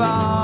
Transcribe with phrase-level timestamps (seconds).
[0.00, 0.39] far.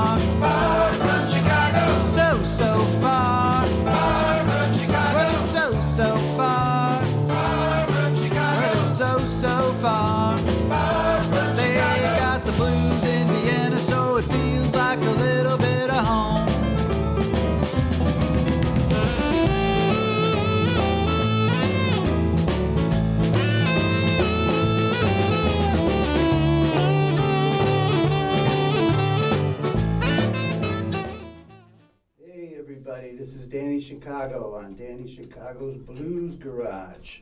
[34.27, 37.19] Chicago on Danny Chicago's Blues Garage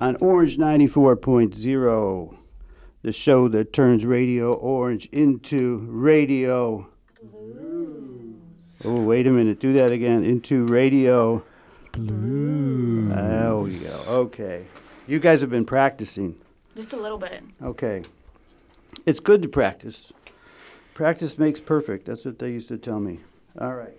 [0.00, 2.36] on Orange 94.0,
[3.02, 6.88] the show that turns Radio Orange into Radio
[7.20, 8.82] Blues.
[8.84, 10.22] Oh, wait a minute, do that again.
[10.24, 11.42] Into Radio
[11.90, 13.10] Blues.
[13.12, 14.20] There we go.
[14.20, 14.66] Okay.
[15.08, 16.38] You guys have been practicing.
[16.76, 17.42] Just a little bit.
[17.60, 18.04] Okay.
[19.04, 20.12] It's good to practice.
[20.94, 22.06] Practice makes perfect.
[22.06, 23.20] That's what they used to tell me.
[23.60, 23.96] All right.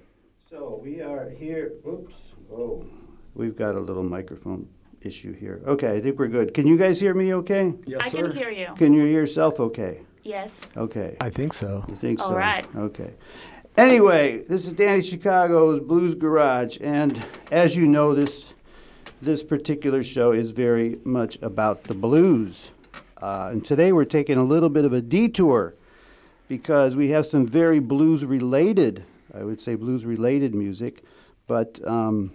[0.49, 1.73] So we are here.
[1.86, 2.16] Oops.
[2.51, 2.85] Oh,
[3.35, 4.67] we've got a little microphone
[5.01, 5.61] issue here.
[5.65, 6.53] Okay, I think we're good.
[6.53, 7.73] Can you guys hear me okay?
[7.85, 8.67] Yes, I can hear you.
[8.75, 10.01] Can you hear yourself okay?
[10.23, 10.67] Yes.
[10.75, 11.15] Okay.
[11.21, 11.85] I think so.
[11.87, 12.35] You think All so?
[12.35, 12.67] right.
[12.75, 13.13] Okay.
[13.77, 18.53] Anyway, this is Danny Chicago's Blues Garage, and as you know, this
[19.21, 22.71] this particular show is very much about the blues.
[23.17, 25.73] Uh, and today we're taking a little bit of a detour
[26.47, 29.03] because we have some very blues related,
[29.33, 31.03] I would say blues related music,
[31.47, 32.31] but um,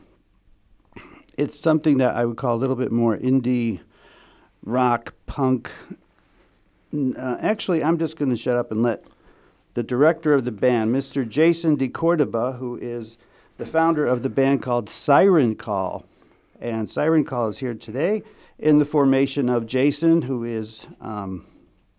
[1.36, 3.80] it's something that I would call a little bit more indie
[4.64, 5.70] rock, punk.
[6.94, 9.02] Uh, actually, I'm just going to shut up and let
[9.74, 11.26] the director of the band, Mr.
[11.26, 13.16] Jason De DeCordoba, who is
[13.58, 16.04] the founder of the band called Siren Call.
[16.60, 18.22] And Siren Call is here today
[18.58, 21.46] in the formation of Jason, who is, um,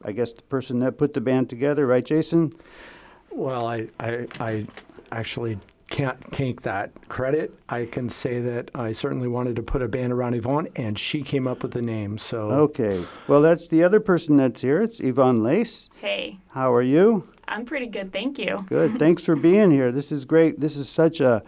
[0.03, 2.53] I guess, the person that put the band together, right, Jason?
[3.31, 4.67] Well, I, I, I
[5.11, 5.57] actually
[5.93, 7.53] can't take that credit.
[7.69, 11.21] I can say that I certainly wanted to put a band around Yvonne, and she
[11.21, 12.17] came up with the name.
[12.17, 13.05] So Okay.
[13.27, 14.81] Well, that's the other person that's here.
[14.81, 15.89] It's Yvonne Lace.
[16.01, 17.29] Hey, How are you?
[17.47, 18.57] I'm pretty good, thank you.
[18.65, 18.97] Good.
[18.97, 19.91] Thanks for being here.
[19.91, 20.59] This is great.
[20.59, 21.43] This is such a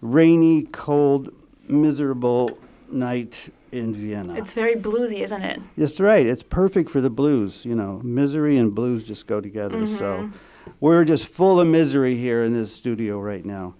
[0.00, 1.30] rainy, cold,
[1.66, 2.56] miserable
[2.88, 4.36] night in Vienna.
[4.36, 5.60] It's very bluesy, isn't it?
[5.76, 6.24] That's right.
[6.24, 7.64] It's perfect for the blues.
[7.64, 9.86] You know, misery and blues just go together.
[9.86, 10.36] So mm-hmm.
[10.80, 13.74] We're just full of misery here in this studio right now.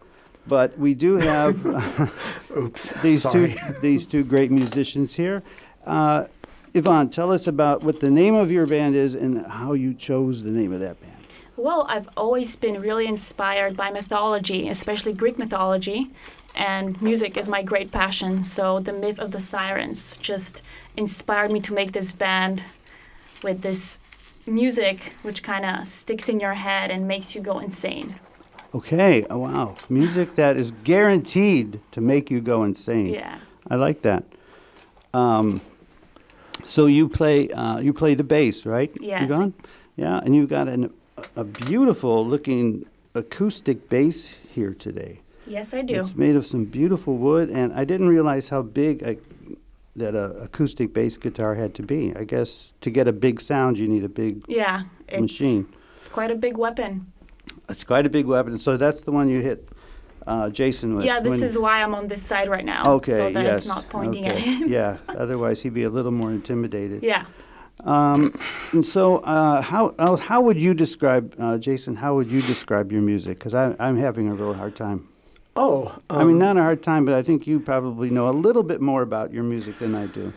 [0.46, 1.64] But we do have
[2.56, 2.90] oops.
[3.02, 3.54] these sorry.
[3.54, 5.42] two these two great musicians here.
[5.84, 6.26] Uh,
[6.74, 10.42] Yvonne, tell us about what the name of your band is and how you chose
[10.42, 11.12] the name of that band.
[11.56, 16.10] Well, I've always been really inspired by mythology, especially Greek mythology,
[16.54, 18.42] and music is my great passion.
[18.42, 20.62] So the myth of the sirens just
[20.96, 22.62] inspired me to make this band
[23.42, 23.98] with this
[24.46, 28.18] music which kind of sticks in your head and makes you go insane.
[28.74, 29.24] Okay.
[29.28, 29.76] Oh, wow.
[29.88, 33.12] Music that is guaranteed to make you go insane.
[33.12, 33.38] Yeah.
[33.68, 34.24] I like that.
[35.12, 35.60] Um,
[36.64, 38.90] so you play uh, you play the bass, right?
[39.00, 39.24] Yes.
[39.24, 39.54] Yvonne?
[39.96, 40.92] Yeah, and you've got an,
[41.36, 45.20] a beautiful looking acoustic bass here today.
[45.46, 46.00] Yes, I do.
[46.00, 49.16] It's made of some beautiful wood, and I didn't realize how big a,
[49.96, 52.14] that a acoustic bass guitar had to be.
[52.16, 54.84] I guess to get a big sound, you need a big yeah.
[55.08, 55.66] It's, machine.
[55.96, 57.12] It's quite a big weapon.
[57.68, 58.58] It's quite a big weapon.
[58.58, 59.68] So that's the one you hit
[60.26, 61.04] uh, Jason with.
[61.04, 62.94] Yeah, this when- is why I'm on this side right now.
[62.94, 63.60] Okay, So that yes.
[63.60, 64.68] it's not pointing at him.
[64.68, 67.02] yeah, otherwise he'd be a little more intimidated.
[67.02, 67.26] Yeah.
[67.84, 68.38] Um,
[68.72, 71.96] and so, uh, how uh, how would you describe, uh, Jason?
[71.96, 73.38] How would you describe your music?
[73.38, 75.08] Because I'm having a real hard time.
[75.54, 78.32] Oh, I mean, um, not a hard time, but I think you probably know a
[78.32, 80.32] little bit more about your music than I do.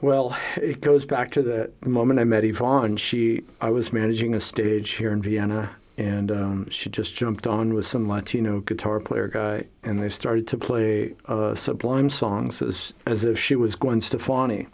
[0.00, 2.96] Well, it goes back to the, the moment I met Yvonne.
[2.96, 7.74] She, I was managing a stage here in Vienna, and um, she just jumped on
[7.74, 12.94] with some Latino guitar player guy, and they started to play uh, Sublime songs as
[13.06, 14.66] as if she was Gwen Stefani,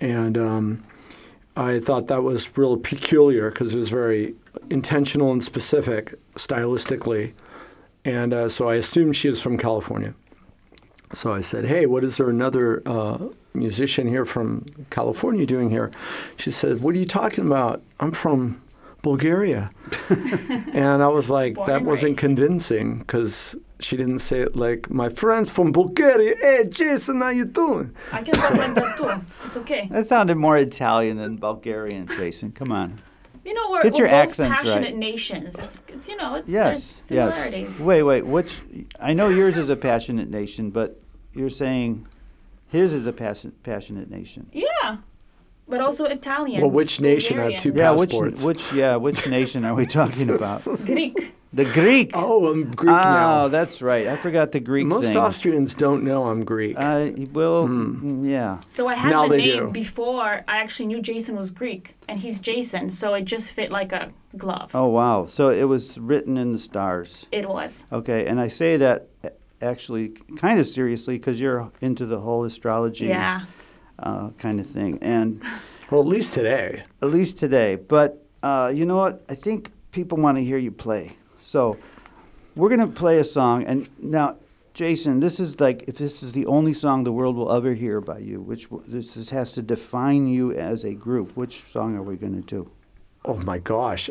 [0.00, 0.82] and um,
[1.56, 4.34] I thought that was real peculiar because it was very
[4.68, 7.32] intentional and specific stylistically,
[8.06, 10.14] and uh, so I assumed she was from California.
[11.12, 13.18] So I said, "Hey, what is there another uh,
[13.52, 15.90] musician here from California doing here?"
[16.36, 17.82] She said, "What are you talking about?
[18.00, 18.62] I'm from
[19.02, 19.70] Bulgaria."
[20.72, 22.20] and I was like, Born "That wasn't raised.
[22.20, 26.34] convincing because she didn't say it like my friends from Bulgaria.
[26.40, 29.26] Hey, Jason, how you doing?" I can talk like that too.
[29.44, 29.88] It's okay.
[29.90, 32.52] That sounded more Italian than Bulgarian, Jason.
[32.52, 33.00] Come on.
[33.46, 34.58] You know, we're, Get we're your both accents right.
[34.58, 35.56] passionate nations.
[35.56, 37.80] It's, it's you know, it's Yes, there's yes.
[37.80, 38.26] Wait, wait.
[38.26, 38.60] Which
[38.98, 41.00] I know yours is a passionate nation, but
[41.32, 42.08] you're saying
[42.66, 44.50] his is a passion, passionate nation.
[44.52, 44.96] Yeah,
[45.68, 46.60] but also Italians.
[46.60, 48.10] Well, which nation had two Bulgarian.
[48.10, 50.66] Yeah, which which yeah, which nation are we talking about?
[50.84, 51.35] Greek.
[51.52, 52.10] The Greek.
[52.12, 53.48] Oh, I'm Greek oh, now.
[53.48, 54.06] that's right.
[54.08, 55.16] I forgot the Greek Most thing.
[55.16, 56.76] Austrians don't know I'm Greek.
[56.78, 58.60] Uh, well, mm, yeah.
[58.66, 59.70] So I had Now the they name do.
[59.70, 63.92] before I actually knew Jason was Greek, and he's Jason, so it just fit like
[63.92, 64.72] a glove.
[64.74, 65.26] Oh wow.
[65.26, 67.26] So it was written in the stars.
[67.32, 67.86] It was.
[67.90, 69.08] Okay, and I say that
[69.62, 73.42] actually kind of seriously because you're into the whole astrology Yeah.
[73.98, 75.42] uh, kind of thing, and
[75.90, 76.82] well, at least today.
[77.00, 77.76] at least today.
[77.76, 79.24] But uh, you know what?
[79.30, 81.12] I think people want to hear you play.
[81.46, 81.76] So
[82.56, 84.36] we're gonna play a song, and now,
[84.74, 88.00] Jason, this is like if this is the only song the world will ever hear
[88.00, 91.36] by you, which w- this has to define you as a group.
[91.36, 92.68] Which song are we gonna do?
[93.24, 94.10] Oh my gosh.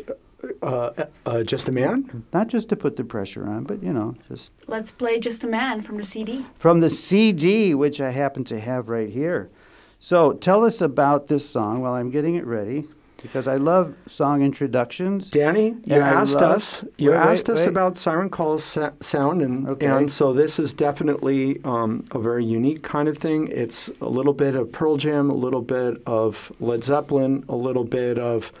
[0.62, 0.90] Uh,
[1.26, 2.24] uh, just a man?
[2.32, 5.46] Not just to put the pressure on, but you know, just Let's play Just a
[5.46, 6.46] Man from the CD.
[6.54, 9.50] from the CD, which I happen to have right here.
[9.98, 12.86] So tell us about this song while I'm getting it ready,
[13.26, 15.30] because I love song introductions.
[15.30, 16.84] Danny, you asked love- us.
[16.98, 17.68] You Wait, wait, asked us wait.
[17.68, 19.86] about Siren Call's sa- sound, and Okay.
[19.86, 23.48] and so this is definitely um, a very unique kind of thing.
[23.48, 27.84] It's a little bit of Pearl Jam, a little bit of Led Zeppelin, a little
[27.84, 28.52] bit of,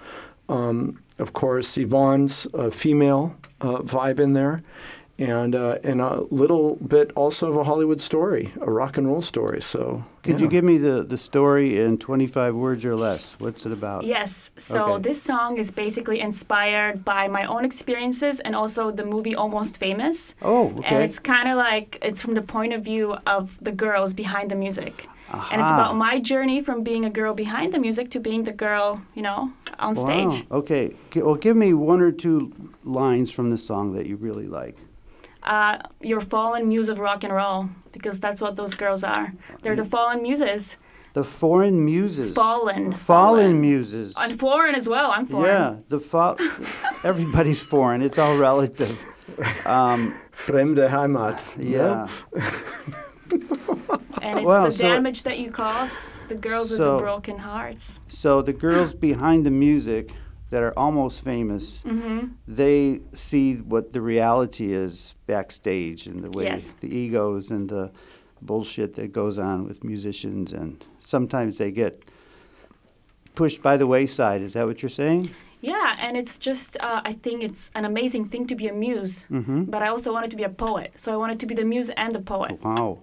[0.48, 4.62] um, of course, Yvonne's uh, female uh, vibe in there,
[5.18, 9.22] and uh, and a little bit also of a Hollywood story, a rock and roll
[9.22, 9.60] story.
[9.62, 10.44] So Could yeah.
[10.44, 13.36] you give me the, the story in 25 words or less?
[13.38, 14.02] What's it about?
[14.04, 14.50] Yes.
[14.56, 15.02] So Okay.
[15.08, 20.34] this song is basically inspired by my own experiences and also the movie Almost Famous.
[20.42, 21.04] Oh, And okay.
[21.04, 24.56] it's kind of like it's from the point of view of the girls behind the
[24.56, 25.06] music.
[25.52, 25.74] And it's Aha.
[25.80, 29.22] about my journey from being a girl behind the music to being the girl, you
[29.22, 30.04] know, on Wow.
[30.06, 30.46] stage.
[30.50, 30.94] Okay.
[31.10, 32.52] G- Well, give me one or two
[32.84, 34.76] lines from the song that you really like.
[35.46, 39.32] Uh, your fallen muse of rock and roll, because that's what those girls are.
[39.62, 40.76] They're the fallen muses.
[41.12, 42.34] The foreign muses.
[42.34, 42.92] Fallen.
[42.92, 44.12] Fallen muses.
[44.18, 45.12] And foreign as well.
[45.12, 45.46] I'm foreign.
[45.46, 46.36] Yeah, the fa-
[47.04, 48.02] everybody's foreign.
[48.02, 48.98] It's all relative.
[49.64, 51.38] Um, Fremde Heimat?
[51.58, 52.08] yeah.
[54.22, 58.00] And it's Wow, the so- damage that you cause the girls with the broken hearts.
[58.08, 60.10] So the girls behind the music
[60.56, 62.28] that are almost famous, Mm-hmm.
[62.48, 66.72] they see what the reality is backstage and the way Yes.
[66.80, 67.90] the egos and the
[68.40, 72.02] bullshit that goes on with musicians, and sometimes they get
[73.34, 74.40] pushed by the wayside.
[74.40, 75.28] Is that what you're saying?
[75.60, 79.26] Yeah, and it's just, uh, I think it's an amazing thing to be a muse.
[79.30, 79.64] Mm-hmm.
[79.64, 80.92] But I also wanted to be a poet.
[80.96, 82.64] So I wanted to be the muse and the poet.
[82.64, 83.00] Wow.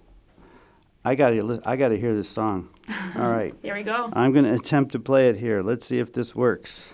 [1.06, 2.70] I gotta, I gotta hear this song.
[3.16, 3.54] All right.
[3.62, 4.10] There we go.
[4.14, 5.62] I'm going to attempt to play it here.
[5.62, 6.90] Let's see if this works.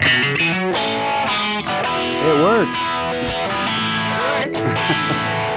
[0.00, 0.74] It
[2.42, 2.78] works.
[4.48, 5.44] How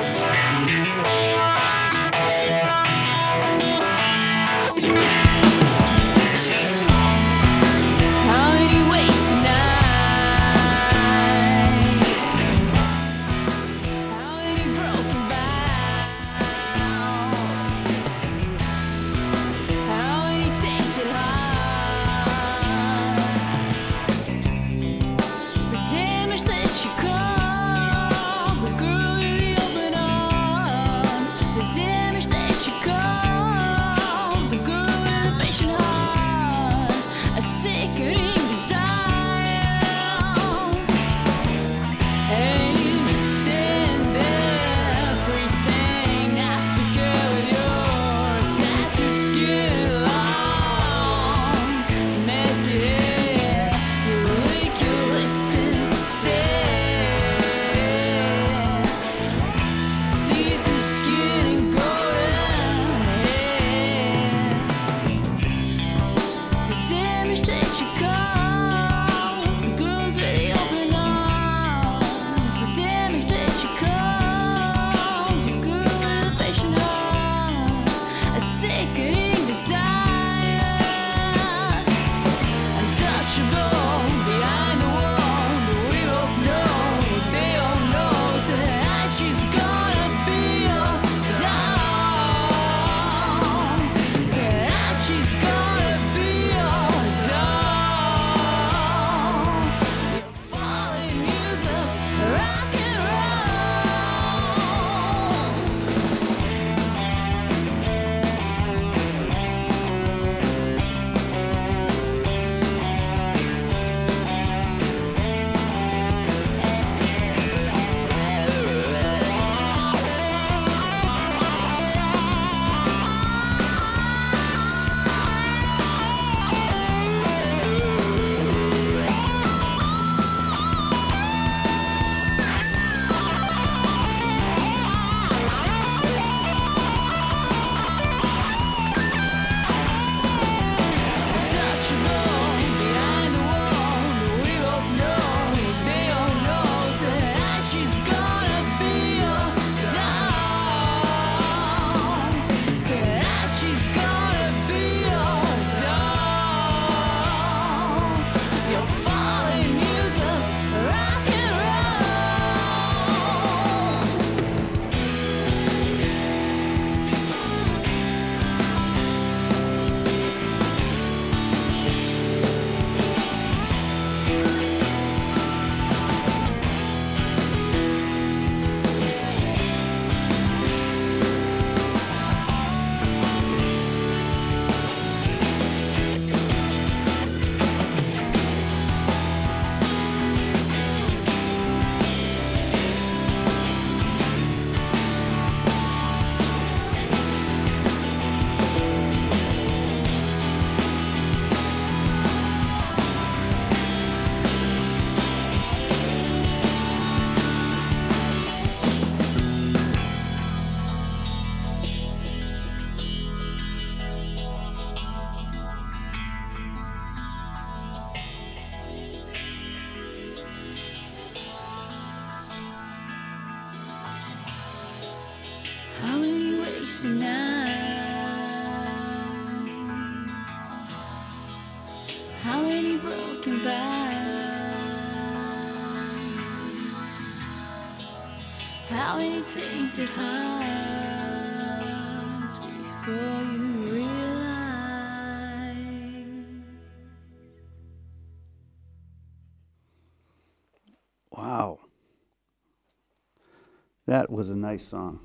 [254.11, 255.21] That was a nice song.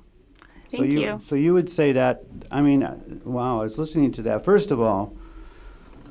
[0.71, 1.19] so Thank you, you.
[1.21, 4.45] So you would say that, I mean, uh, wow, I was listening to that.
[4.45, 5.13] First of all,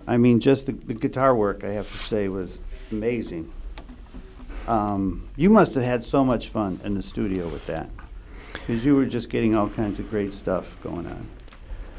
[0.06, 2.58] I mean, just the, the guitar work, I have to say, was
[2.92, 3.50] amazing.
[4.68, 7.88] Um, you must have had so much fun in the studio with that.
[8.52, 11.26] Because you were just getting all kinds of great stuff going on,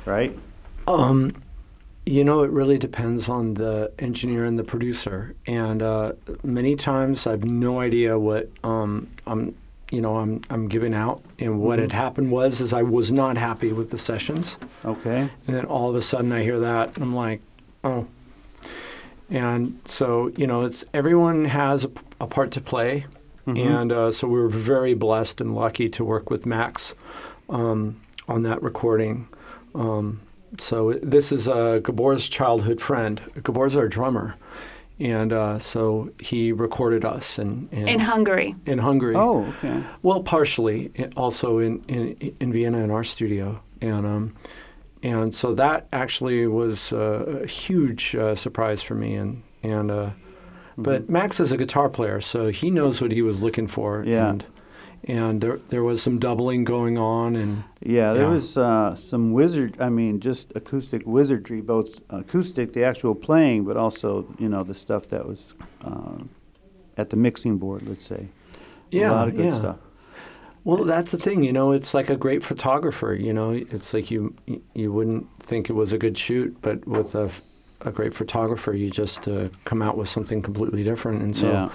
[0.06, 0.38] right?
[0.86, 1.42] Um,
[2.06, 5.36] you know, it really depends on the engineer and the producer.
[5.48, 9.56] And uh, many times, I've no idea what um, I'm,
[9.92, 11.22] you know, I'm I'm giving out.
[11.40, 14.60] And what had happened was, is I was not happy with the sessions.
[14.84, 15.30] Okay.
[15.48, 17.42] And then all of a sudden, I hear that, and I'm like,
[17.84, 18.08] oh.
[19.30, 21.92] And so, you know, it's everyone has a,
[22.22, 23.06] a part to play.
[23.56, 26.96] And uh, so we were very blessed and lucky to work with Max
[27.48, 29.30] um, on that recording.
[29.74, 30.20] Um,
[30.60, 33.22] so this is uh, Gabor's childhood friend.
[33.36, 34.36] Gabor's our drummer.
[35.00, 38.56] And uh, so he recorded us in, in, In Hungary.
[38.66, 39.14] in Hungary.
[39.16, 39.84] Oh, okay.
[40.02, 44.36] Well, partially, also in, in, in Vienna in our studio, and um,
[45.04, 50.10] and so that actually was uh, a huge uh, surprise for me, and and uh,
[50.80, 54.30] but Max is a guitar player, so he knows what he was looking for, Yeah.
[54.30, 54.46] and
[55.04, 58.30] and there, there was some doubling going on, and Yeah, there Yeah.
[58.34, 59.76] was uh, some wizard.
[59.80, 64.74] I mean, just acoustic wizardry, both acoustic, the actual playing, but also you know the
[64.76, 66.24] stuff that was uh,
[66.98, 67.84] at the mixing board.
[67.88, 68.28] Let's say,
[68.92, 69.56] Yeah, a lot of good yeah.
[69.56, 69.78] stuff.
[70.64, 71.72] Well, that's the thing, you know.
[71.72, 73.52] It's like a great photographer, you know.
[73.52, 74.34] It's like you
[74.74, 77.30] you wouldn't think it was a good shoot, but with a,
[77.82, 81.22] a great photographer, you just uh, come out with something completely different.
[81.22, 81.70] And so, Yeah.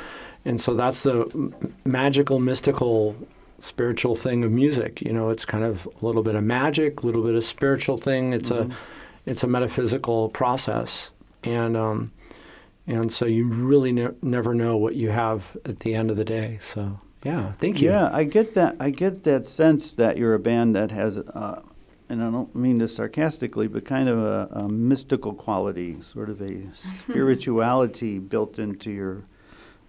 [0.45, 1.53] And so that's the
[1.85, 3.15] magical, mystical,
[3.59, 5.01] spiritual thing of music.
[5.01, 7.97] You know, it's kind of a little bit of magic, a little bit of spiritual
[7.97, 8.33] thing.
[8.33, 8.73] It's Mm-hmm.
[8.73, 8.77] a
[9.25, 11.13] it's a metaphysical process,
[11.45, 12.11] and um,
[12.89, 16.25] and so you really ne- never know what you have at the end of the
[16.25, 16.59] day.
[16.61, 17.01] So.
[17.25, 17.89] Yeah, thank you.
[17.91, 18.75] Yeah, I get that.
[18.81, 21.63] I get that sense that you're a band that has, uh,
[22.09, 26.43] and I don't mean this sarcastically, but kind of a, a mystical quality, sort of
[26.43, 29.23] a spirituality built into your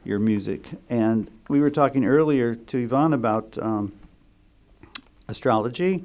[0.04, 0.68] your music.
[0.90, 3.94] And we were talking earlier to Yvonne about um,
[5.28, 6.04] astrology,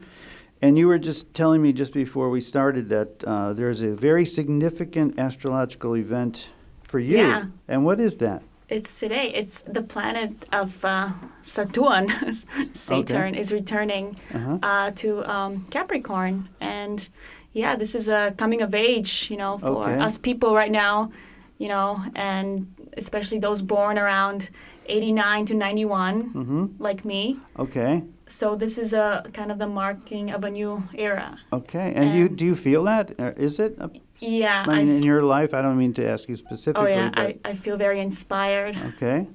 [0.61, 4.25] and you were just telling me just before we started that uh, there's a very
[4.25, 6.49] significant astrological event
[6.83, 7.19] for you.
[7.19, 7.47] Yeah.
[7.69, 8.43] And what is that?
[8.69, 9.33] It's today.
[9.35, 11.11] It's the planet of uh,
[11.43, 12.13] Saturn.
[12.75, 14.59] Saturn is returning Uh-huh.
[14.63, 17.09] uh, to um, Capricorn, and
[17.53, 19.99] yeah, this is a coming of age, you know, for Okay.
[19.99, 21.11] us people right now,
[21.57, 22.67] you know, and
[22.99, 24.51] especially those born around
[24.87, 26.67] 89 to 91, Mm-hmm.
[26.79, 27.39] like me.
[27.59, 28.03] Okay.
[28.27, 31.39] So this is a kind of the marking of a new era.
[31.53, 33.13] Okay, and you do you feel that?
[33.39, 33.77] Is it?
[33.81, 33.91] A,
[34.21, 36.93] Yeah, I mean, I in your life, I don't mean to ask you specifically.
[36.93, 38.77] Oh yeah, I, I feel very inspired.
[38.95, 39.29] okay.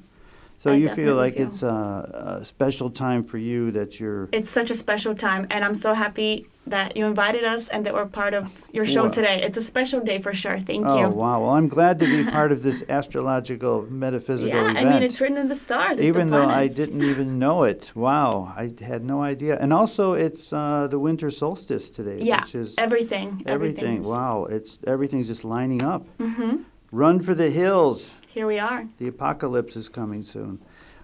[0.64, 4.30] So I you feel definitely like it's a, a special time for you that you're.
[4.32, 7.94] It's such a special time, and I'm so happy that you invited us and that
[7.94, 9.10] we're part of your show Wow.
[9.20, 9.44] today.
[9.44, 10.58] It's a special day for sure.
[10.72, 10.92] Thank you.
[10.94, 11.10] oh you.
[11.10, 11.42] wow!
[11.42, 14.78] Well, I'm glad to be part of this astrological metaphysical yeah, event.
[14.78, 15.98] I mean it's written in the stars.
[16.00, 16.76] It's even the though I planets.
[16.76, 17.92] didn't even know it.
[17.94, 19.58] Wow, I had no idea.
[19.60, 23.44] And also, it's uh, the winter solstice today, Yeah, which is everything.
[23.46, 23.84] everything.
[23.84, 26.04] everything's- Wow, it's everything's just lining up.
[26.20, 26.64] Mhm.
[27.04, 28.12] Run for the hills.
[28.34, 28.88] Here we are.
[28.98, 30.58] The apocalypse is coming soon.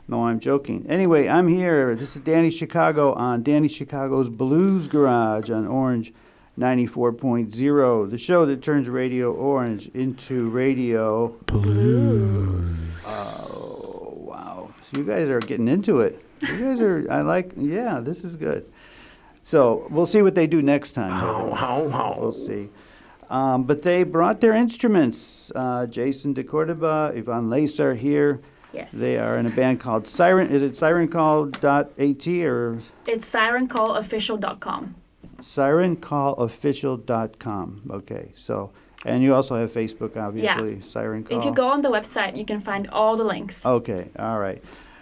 [0.08, 0.88] No, I'm joking.
[0.90, 1.94] Anyway, I'm here.
[1.94, 6.12] This is Danny Chicago on Danny Chicago's Blues Garage on Orange
[6.58, 13.06] 94.0, the show that turns Radio Orange into Radio Blues.
[13.08, 14.70] Oh, wow.
[14.82, 16.26] So you guys are getting into it.
[16.42, 18.66] You guys are, I like, yeah, this is good.
[19.44, 21.12] So we'll see what they do next time.
[21.12, 22.18] How, how, how.
[22.20, 22.70] We'll see.
[23.30, 25.52] Um, but they brought their instruments.
[25.54, 28.42] Uh, Jason de Cordoba, Yvonne Lace are here.
[28.74, 28.92] Yes.
[28.92, 30.50] They are in a band called Siren.
[30.50, 34.96] Is it sirencall.at or It's sirencallofficial.com.
[35.42, 37.82] sirencallofficial.com?
[37.92, 38.72] Okay, so,
[39.06, 41.40] and you also have Facebook, obviously, Siren Call.
[41.40, 43.66] If you go on the website, you can find all the links.
[43.66, 44.62] Okay, all right.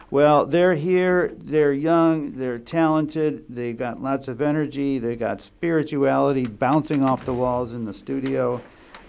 [0.10, 6.46] Well, they're here, they're young, they're talented, they've got lots of energy, they've got spirituality
[6.48, 8.62] bouncing off the walls in the studio.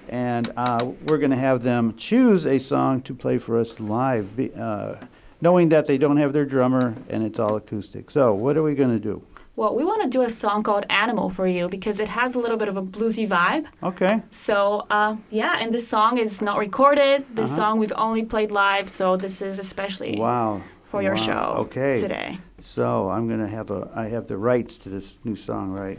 [0.09, 4.35] And uh, we're going to have them choose a song to play for us live,
[4.37, 4.97] be- uh,
[5.41, 8.11] knowing that they don't have their drummer and it's all acoustic.
[8.11, 9.23] So, what are we going to do?
[9.55, 12.39] Well, we want to do a song called Animal for you because it has a
[12.39, 13.67] little bit of a bluesy vibe.
[13.83, 14.23] Okay.
[14.31, 17.25] So, uh, yeah, and this song is not recorded.
[17.35, 17.57] This Uh-huh.
[17.57, 20.63] song we've only played live, so this is especially Wow.
[20.91, 21.27] For your Wow.
[21.29, 22.01] show Okay.
[22.01, 22.39] today.
[22.61, 23.91] So I'm gonna have a.
[23.95, 25.99] I have the rights to this new song, right?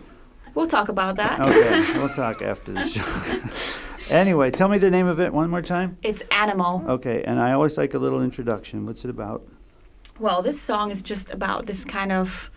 [0.55, 1.39] We'll talk about that.
[1.39, 1.97] Okay.
[1.99, 4.09] we'll talk after the show.
[4.13, 5.97] anyway, tell me the name of it one more time.
[6.01, 6.83] It's Animal.
[6.87, 7.23] Okay.
[7.23, 8.85] And I always like a little introduction.
[8.85, 9.43] What's it about?
[10.19, 12.49] Well, this song is just about this kind of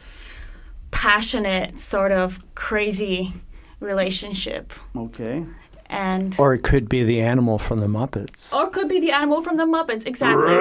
[0.90, 3.33] passionate, sort of crazy
[3.80, 4.72] relationship.
[4.96, 5.44] Okay.
[5.88, 8.54] And Or it could be the animal from the Muppets.
[8.54, 10.54] or it could be the animal from the Muppets, exactly.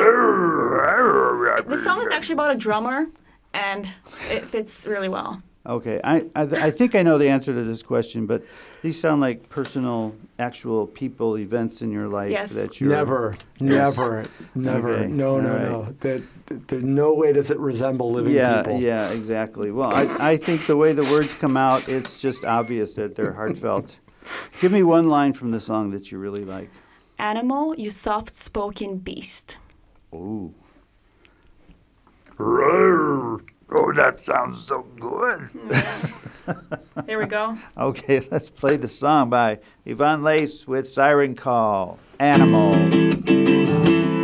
[1.67, 3.07] This song is actually about a drummer
[3.53, 3.87] and
[4.29, 5.41] it fits really well.
[5.63, 8.43] Okay, I, I, th- I think I know the answer to this question, but
[8.81, 12.53] these sound like personal, actual people, events in your life Yes.
[12.55, 12.89] that you're.
[12.89, 14.23] Never, never,
[14.55, 14.89] never.
[14.95, 15.95] Okay, No, no, all no.
[15.99, 18.79] That, that there's no way does it resemble living Yeah, people.
[18.79, 19.69] yeah, exactly.
[19.69, 23.33] Well, I, I think the way the words come out, it's just obvious that they're
[23.33, 23.97] heartfelt.
[24.61, 26.71] Give me one line from the song that you really like.
[27.19, 29.57] Animal, you soft spoken beast.
[30.11, 30.55] Ooh.
[33.73, 35.49] Oh, that sounds so good.
[37.05, 37.57] There we go.
[37.77, 41.99] Okay, let's play the song by Yvonne Lace with Siren Call.
[42.19, 42.73] Animal.
[42.73, 44.20] Animal,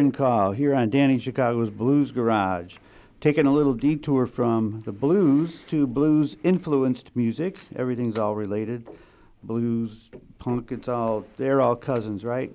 [0.00, 0.06] Wow.
[0.06, 2.76] Siren Call here on Danny Chicago's Blues Garage.
[3.20, 7.58] Taking a little detour from the blues to blues influenced music.
[7.76, 8.88] Everything's all related.
[9.42, 10.08] Blues,
[10.38, 12.50] punk, it's all, they're all cousins, right?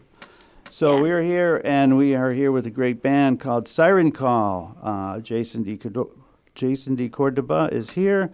[0.72, 1.02] So Yeah.
[1.04, 4.76] we're here, and we are here with a great band called Siren Call.
[4.82, 5.78] Uh, Jason D.
[5.78, 6.10] Cordo-
[6.56, 7.10] Jason D.
[7.10, 8.32] Cordoba is here.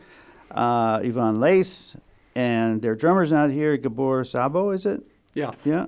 [0.52, 1.98] Uh, Yvonne Lace,
[2.34, 3.76] and their drummer's not here.
[3.76, 5.02] Gabor Sabo, is it?
[5.34, 5.52] Yeah.
[5.66, 5.88] Yeah.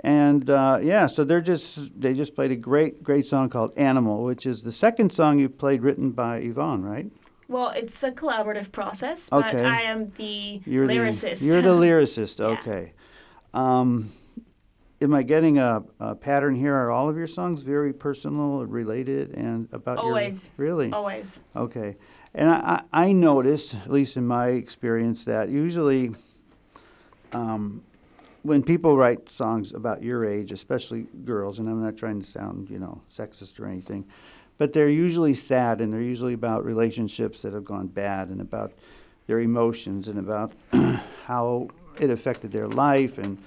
[0.00, 4.22] And uh, yeah, so they're just they just played a great great song called Animal,
[4.22, 7.10] which is the second song you played written by Yvonne, right?
[7.48, 9.64] Well, it's a collaborative process, but Okay.
[9.64, 11.40] I am the You're lyricist.
[11.40, 12.38] The, you're the lyricist.
[12.38, 12.58] Yeah.
[12.58, 12.92] Okay.
[13.54, 14.12] Um,
[15.00, 16.74] am I getting a, a pattern here?
[16.76, 20.52] Are all of your songs very personal, related, and about Always.
[20.58, 20.92] your really?
[20.92, 21.40] Always.
[21.56, 21.96] Okay.
[22.34, 26.14] And I, I I notice, at least in my experience, that usually
[27.32, 27.82] um,
[28.48, 32.70] when people write songs about your age, especially girls, and I'm not trying to sound,
[32.70, 34.06] you know, sexist or anything,
[34.56, 38.72] but they're usually sad and they're usually about relationships that have gone bad and about
[39.26, 40.52] their emotions and about
[41.26, 41.68] how
[42.00, 43.38] it affected their life and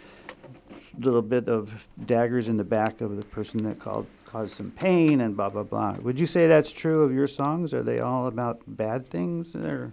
[0.96, 4.72] a little bit of daggers in the back of the person that called caused some
[4.72, 5.94] pain and blah blah blah.
[6.02, 7.74] Would you say that's true of your songs?
[7.74, 9.92] Are they all about bad things or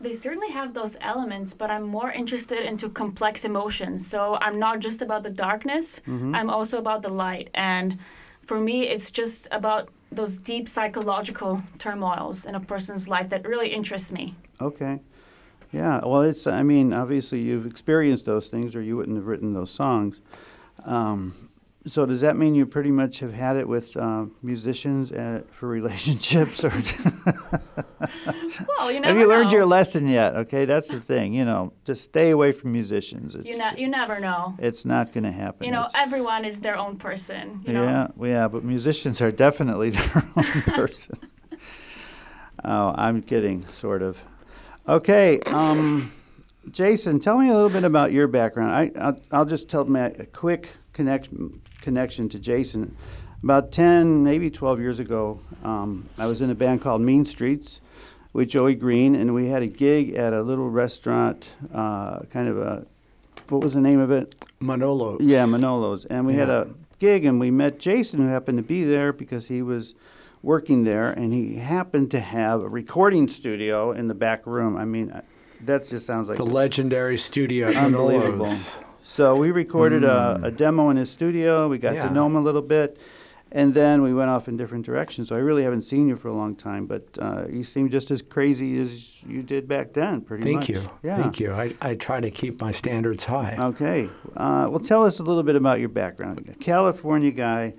[0.00, 4.06] They certainly have those elements, but I'm more interested into complex emotions.
[4.06, 6.34] So I'm not just about the darkness, Mm-hmm.
[6.34, 7.50] I'm also about the light.
[7.54, 7.98] And
[8.42, 13.68] for me, it's just about those deep psychological turmoils in a person's life that really
[13.68, 14.34] interests me.
[14.60, 15.00] Okay.
[15.72, 19.52] Yeah, well, it's, I mean, obviously you've experienced those things or you wouldn't have written
[19.52, 20.20] those songs.
[20.84, 21.34] Um,
[21.86, 25.66] so does that mean you pretty much have had it with uh, musicians uh, for
[25.68, 26.70] relationships or
[28.68, 29.56] Well, you have you learned know.
[29.58, 30.36] your lesson yet?
[30.36, 33.34] Okay, that's the thing, you know, just stay away from musicians.
[33.34, 34.54] It's, You, ne- you never know.
[34.58, 35.64] it's not going to happen.
[35.66, 37.62] You know, It's- everyone is their own person.
[37.66, 37.74] You?
[37.74, 41.18] Yeah, well, yeah, but musicians are definitely their own person.
[42.64, 44.22] oh, I'm kidding, sort of.
[44.88, 46.12] Okay, um,
[46.70, 48.72] Jason, tell me a little bit about your background.
[48.74, 52.96] I, I'll, I'll just tell my a quick connection connection to Jason.
[53.42, 57.80] About ten, maybe twelve years ago, um, I was in a band called Mean Streets
[58.32, 62.58] with Joey Green, and we had a gig at a little restaurant, uh, kind of
[62.58, 62.86] a
[63.48, 64.34] what was the name of it?
[64.60, 65.22] Manolo's.
[65.22, 66.04] Yeah, Manolo's.
[66.04, 69.48] And we had a gig, and we met Jason, who happened to be there because
[69.48, 69.94] he was
[70.42, 74.76] working there, and he happened to have a recording studio in the back room.
[74.76, 75.20] I mean,
[75.62, 78.52] that just sounds like The legendary studio unbelievable.
[79.12, 81.66] So we recorded a, a demo in his studio.
[81.68, 81.96] We got Hmm.
[81.96, 82.08] Yeah.
[82.08, 82.96] to know him a little bit,
[83.50, 85.28] and then we went off in different directions.
[85.30, 88.12] So I really haven't seen you for a long time, but uh, you seem just
[88.12, 90.66] as crazy as you did back then, pretty much.
[90.66, 90.84] Thank much.
[90.84, 90.90] you.
[91.02, 91.16] Yeah.
[91.16, 91.52] Thank you.
[91.52, 93.56] I, I try to keep my standards high.
[93.58, 94.08] Okay.
[94.36, 96.54] Uh, well, tell us a little bit about your background.
[96.60, 97.74] California guy,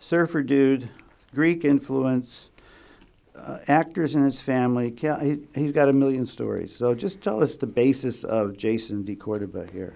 [0.00, 0.88] surfer dude,
[1.34, 2.48] Greek influence,
[3.36, 4.90] uh, actors in his family.
[4.90, 6.74] Cal- he, he's got a million stories.
[6.74, 9.14] So just tell us the basis of Jason D.
[9.14, 9.92] Cordoba here.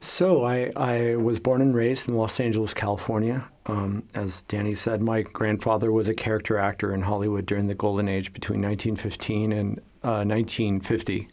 [0.00, 3.48] So I, I was born and raised in Los Angeles, California.
[3.66, 8.08] Um, as Danny said, my grandfather was a character actor in Hollywood during the golden
[8.08, 11.28] age between 1915 and uh, 1950.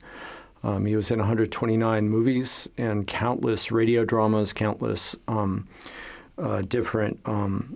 [0.63, 5.67] Um, he was in 129 movies and countless radio dramas, countless um,
[6.37, 7.75] uh, different um,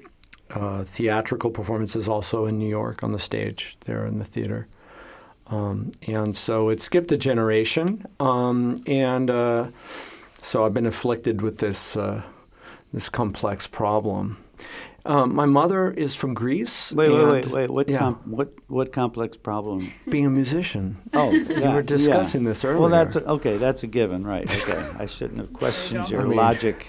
[0.52, 4.68] uh, theatrical performances also in New York on the stage there in the theater.
[5.48, 8.06] Um, and so it skipped a generation.
[8.20, 9.68] Um, and uh,
[10.48, 12.24] so I've been afflicted with this, uh,
[12.94, 14.38] this complex problem.
[15.06, 16.92] Um, my mother is from Greece.
[16.94, 17.70] Wait, wait, wait, wait.
[17.70, 18.00] What, yeah.
[18.00, 19.92] com- what, what complex problem?
[20.10, 20.98] Being a musician.
[21.14, 22.50] Oh, yeah, were discussing yeah.
[22.50, 22.80] this earlier.
[22.80, 23.58] Well, that's a, okay.
[23.58, 24.54] That's a given, right?
[24.62, 26.88] Okay, I shouldn't have questioned your I mean, logic.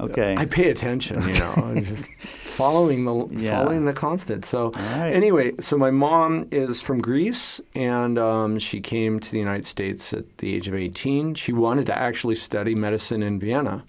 [0.00, 0.34] Okay.
[0.38, 2.12] I pay attention, you know, I'm just
[2.44, 3.56] following the Yeah.
[3.62, 4.44] following the constant.
[4.44, 5.10] So right.
[5.10, 10.12] anyway, so my mom is from Greece, and um, she came to the United States
[10.12, 11.34] at the age of 18.
[11.34, 13.84] She wanted to actually study medicine in Vienna,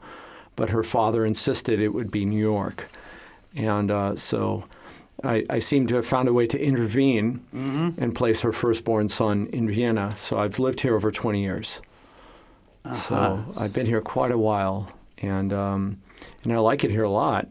[0.56, 2.88] but her father insisted it would be New York,
[3.56, 4.65] and uh, so.
[5.24, 8.02] I, I seem to have found a way to intervene Mm-hmm.
[8.02, 10.17] and place her firstborn son in Vienna.
[10.17, 11.80] So I've lived here over 20 years.
[12.95, 14.89] So I've been here quite a while,
[15.21, 16.01] and um,
[16.43, 17.47] and I like it here a lot.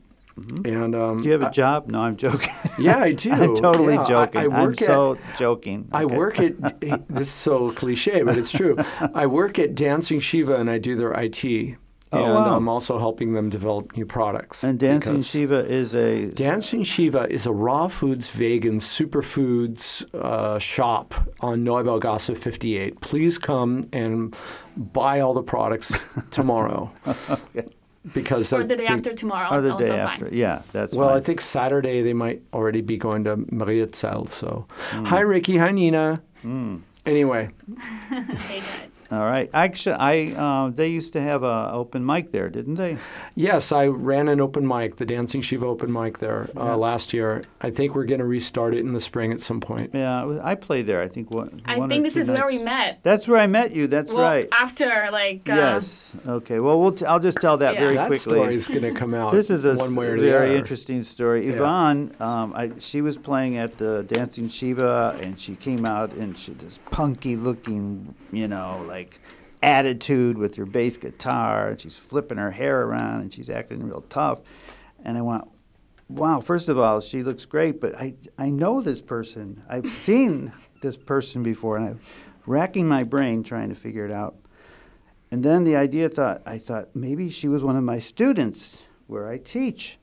[0.65, 1.21] And um, Mm-hmm.
[1.21, 1.89] Do you have a I- job?
[1.89, 2.49] No, I'm joking.
[2.79, 3.31] yeah, I do.
[3.33, 4.41] I'm totally Yeah, joking.
[4.41, 5.89] I, I'm work at, so joking.
[5.93, 8.77] I work at this is so cliche, but it's true.
[9.15, 11.77] I work at Dancing Shiva, and I do their IT,
[12.13, 12.57] Oh, and wow.
[12.57, 14.65] I'm also helping them develop new products.
[14.65, 21.15] And Dancing Shiva is a Dancing Shiva is a raw foods, vegan, superfoods uh, shop
[21.41, 23.01] on Neubaugasse 58.
[23.01, 24.37] Please come and
[24.77, 26.91] buy all the products tomorrow.
[28.15, 29.51] Because Or the- the day the- after tomorrow.
[29.55, 29.99] or the also day fine.
[30.09, 30.29] after.
[30.33, 34.31] Yeah, that's Well, I think Saturday they might already be going to Mariazell.
[34.31, 35.05] So, Hmm.
[35.05, 36.23] hi Ricky, hi Nina.
[37.05, 37.51] Anyway,
[38.09, 38.90] Hey guys.
[39.11, 39.51] All right.
[39.53, 42.97] Actually, I uh, they used to have a open mic there, didn't they?
[43.35, 47.43] Yes, I ran an open mic, the Dancing Shiva open mic there uh, last year.
[47.61, 49.91] I think we're going to restart it in the spring at some point.
[49.95, 51.03] Yeah, I played there.
[51.03, 51.61] I think one.
[51.65, 53.01] I one or think this two is where we met.
[53.03, 53.89] That's where I met you.
[53.89, 54.49] That's well, right.
[54.53, 56.17] after like uh, yes.
[56.27, 56.61] Okay.
[56.61, 57.81] Well, we'll t- I'll just tell that Yeah.
[57.81, 58.19] very that quickly.
[58.19, 59.33] story is going to come out.
[59.33, 60.57] This is a one way or very other.
[60.57, 61.47] interesting story.
[61.49, 61.55] Yeah.
[61.55, 66.39] Yvonne, um, I, she was playing at the Dancing Shiva, and she came out and
[66.39, 69.00] she, this punky looking, you know, like
[69.63, 74.05] attitude with her bass guitar, and she's flipping her hair around, and she's acting real
[74.09, 74.41] tough.
[75.05, 75.45] And I went,
[76.09, 79.63] wow, first of all, she looks great, but I, I know this person.
[79.69, 82.01] I've seen this person before, and I'm
[82.47, 84.37] racking my brain trying to figure it out.
[85.31, 89.29] And then the idea thought, I thought maybe she was one of my students where
[89.29, 89.99] I teach.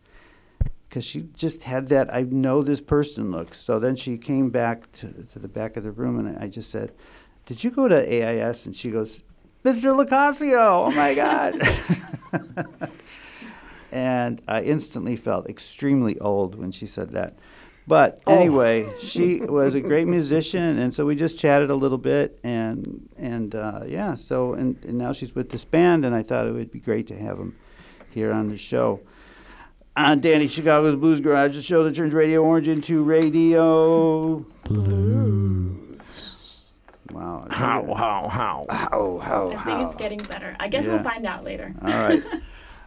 [0.88, 3.54] Because she just had that, I know this person look.
[3.54, 6.72] So then she came back to, to the back of the room, and I just
[6.72, 6.94] said,
[7.48, 8.66] Did you go to AIS?
[8.66, 9.24] And she goes,
[9.64, 9.96] Mr.
[9.98, 12.90] Locasio, oh my God.
[13.92, 17.38] and I instantly felt extremely old when she said that.
[17.88, 22.38] But anyway, she was a great musician, and so we just chatted a little bit,
[22.44, 26.48] and and uh, yeah, so and, and now she's with this band, and I thought
[26.48, 27.56] it would be great to have them
[28.10, 29.00] here on the show.
[29.96, 36.27] On Danny Chicago's Blues Garage, the show that turns Radio Orange into radio blues.
[37.18, 37.46] Wow.
[37.50, 38.66] I How, think- how, how?
[38.70, 39.88] How, how, I think how.
[39.88, 40.56] it's getting better.
[40.60, 40.94] I guess Yeah.
[40.96, 41.74] we'll find out later.
[41.82, 42.24] All right.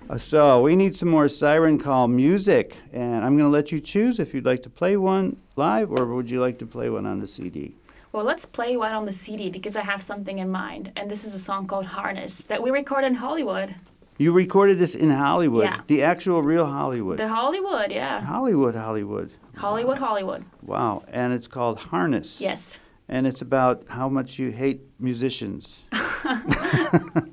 [0.08, 3.78] Uh, So we need some more siren call music, and I'm going to let you
[3.80, 7.04] choose if you'd like to play one live or would you like to play one
[7.06, 7.76] on the CD.
[8.10, 11.22] Well, let's play one on the CD because I have something in mind, and this
[11.24, 13.74] is a song called Harness that we recorded in Hollywood.
[14.18, 15.80] You recorded this in Hollywood, Yeah.
[15.86, 17.18] the actual real Hollywood.
[17.18, 18.20] The Hollywood, yeah.
[18.22, 19.30] Hollywood, Hollywood.
[19.56, 20.44] Hollywood, Hollywood.
[20.62, 21.02] Wow.
[21.12, 22.40] And it's called Harness.
[22.40, 22.78] Yes.
[23.12, 25.82] And it's about how much you hate musicians.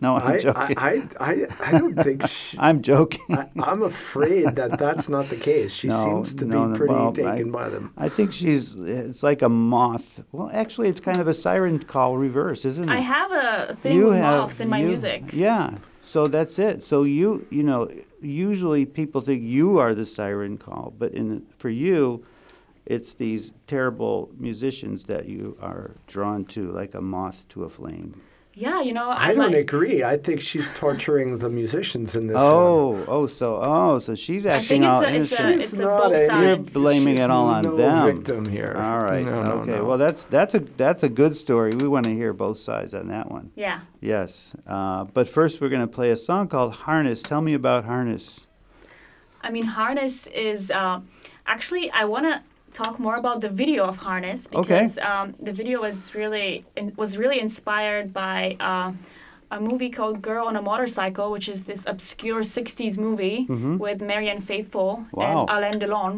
[0.02, 0.78] no, I'm I, joking.
[0.80, 3.22] I, I, I, I don't think she, I'm joking.
[3.36, 5.72] I, I'm afraid that that's not the case.
[5.74, 7.94] She No, seems to no, be pretty well, taken I- by them.
[7.96, 10.24] I think she's, it's like a moth.
[10.32, 12.92] Well, actually, it's kind of a siren call reverse, isn't it?
[12.92, 15.26] I have a thing with moths in my you- music.
[15.32, 15.76] Yeah.
[16.04, 16.84] So that's it.
[16.84, 17.88] So you, you know,
[18.22, 22.24] usually people think you are the siren call, but in for you,
[22.88, 28.22] it's these terrible musicians that you are drawn to, like a moth to a flame.
[28.54, 30.04] Yeah, you know, I I'm don't like, agree.
[30.04, 32.44] I think she's torturing the musicians in this one.
[32.44, 35.62] Oh, oh, so oh, so she's I acting think all it's a, it's a, innocent.
[35.62, 38.16] it's a not both a- You're blaming She's it all on no them.
[38.16, 38.74] victim here.
[38.76, 39.24] All right.
[39.24, 39.72] No, no, okay.
[39.74, 39.86] no.
[39.86, 41.76] Well, that's that's a that's a good story.
[41.76, 43.52] We want to hear both sides on that one.
[43.56, 43.82] Yeah.
[44.02, 44.56] Yes.
[44.66, 47.22] Uh, but first, we're going to play a song called Harness.
[47.22, 48.48] Tell me about Harness.
[49.44, 51.02] I mean, Harness is uh,
[51.46, 52.42] actually, I want to
[52.82, 54.62] talk more about the video of Harness Okay.
[54.62, 58.92] because um, the video was really in, was really inspired by uh,
[59.58, 63.40] a movie called Girl on a Motorcycle, which is this obscure 60s movie
[63.86, 65.20] with Marianne Faithfull Mm-hmm.
[65.20, 65.40] Wow.
[65.42, 66.14] and Alain Delon.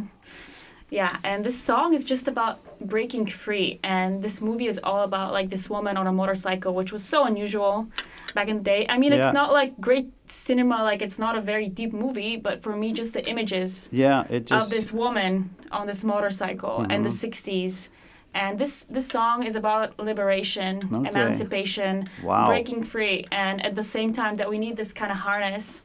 [1.00, 2.56] Yeah, and this song is just about
[2.93, 6.91] breaking free, and this movie is all about like this woman on a motorcycle, which
[6.91, 7.76] was so unusual
[8.39, 8.82] back in the day.
[8.93, 9.19] I mean, Yeah.
[9.28, 10.08] it's not like great
[10.47, 14.19] cinema, like it's not a very deep movie, but for me, just the images Yeah,
[14.36, 15.32] it just of this woman
[15.71, 17.25] on this motorcycle in the Mm-hmm.
[17.60, 17.89] 60s.
[18.41, 21.10] And this this song is about liberation, Okay.
[21.12, 21.93] emancipation,
[22.30, 22.45] Wow.
[22.52, 25.82] breaking free, and at the same time that we need this kind of harness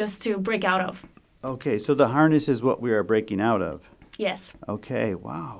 [0.00, 0.94] just to break out of.
[1.54, 3.76] Okay, so the harness is what we are breaking out of.
[4.26, 4.40] Yes.
[4.76, 5.52] Okay, wow.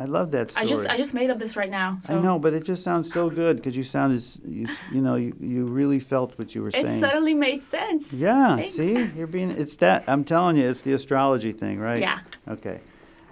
[0.00, 0.64] I love that story.
[0.64, 1.98] I just I just made up this right now.
[2.02, 5.16] So I know, but it just sounds so good because you sounded, you, you know,
[5.16, 6.86] you, you really felt what you were it saying.
[6.86, 8.12] It suddenly made sense.
[8.12, 8.70] Yeah, Thanks.
[8.70, 12.00] see, you're being, it's that, I'm telling you, it's the astrology thing, right?
[12.00, 12.20] Yeah.
[12.46, 12.78] Okay.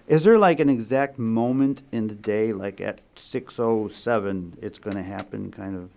[0.08, 5.02] Is there like an exact moment in the day, like at 6:07, it's going to
[5.02, 5.90] happen, kind of?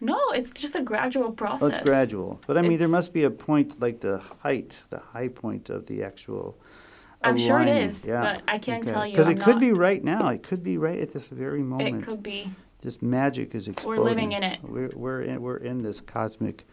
[0.00, 1.68] No, it's just a gradual Oh, process.
[1.70, 2.40] it's gradual.
[2.48, 5.86] But I mean, there must be a point, like the height, the high point of
[5.86, 6.56] the actual.
[7.24, 8.22] I'm sure it is, yeah.
[8.22, 10.28] but I can't tell you, Because I'm it could be right now.
[10.28, 12.02] It could be right at this very moment.
[12.02, 12.50] It could be.
[12.80, 14.02] This magic is exploding.
[14.02, 14.58] We're living in it.
[14.62, 16.64] We're, we're, in, we're in this cosmic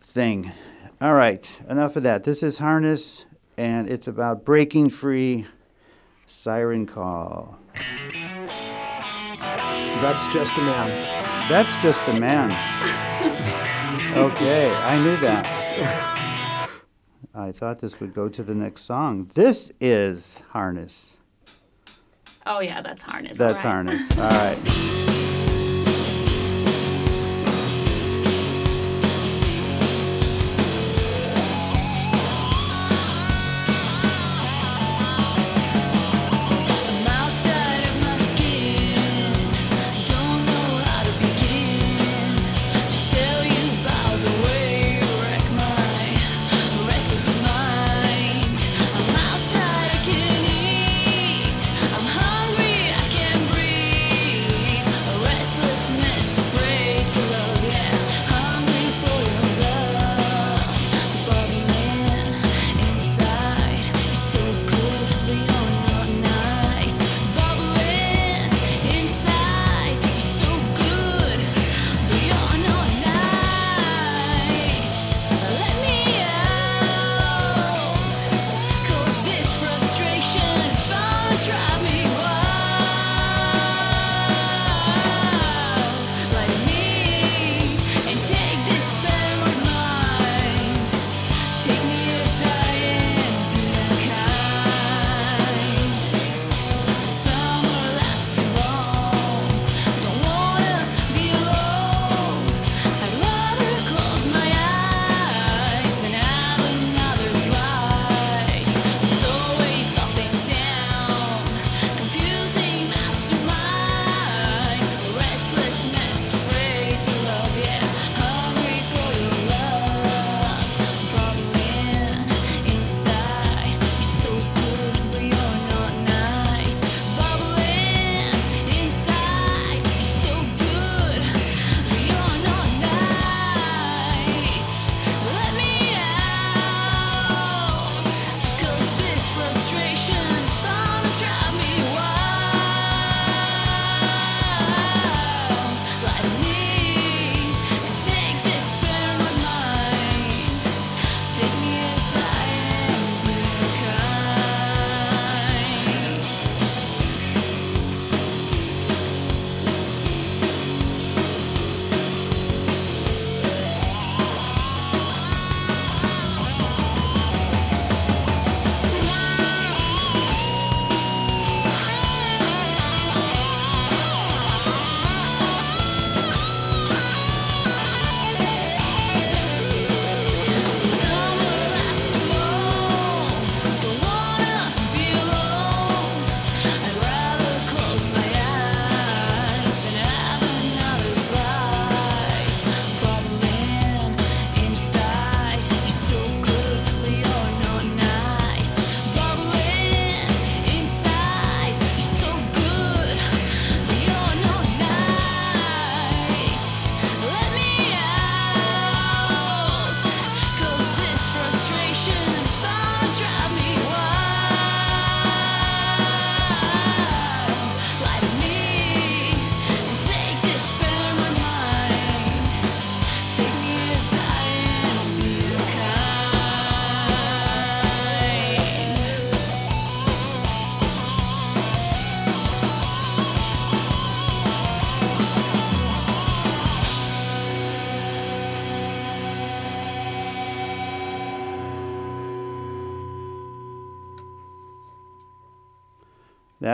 [0.00, 0.52] thing.
[1.00, 2.24] All right, enough of that.
[2.24, 3.26] This is Harness,
[3.58, 5.46] and it's about breaking free.
[6.26, 7.58] Siren Call.
[10.00, 11.48] That's just a man.
[11.48, 12.50] That's just a man.
[14.16, 16.12] okay, I knew that.
[17.36, 19.30] I thought this would go to the next song.
[19.34, 21.16] This is Harness.
[22.46, 23.36] Oh yeah, that's harness.
[23.36, 24.08] That's all right.
[24.08, 24.18] Harness.
[24.18, 25.02] All right.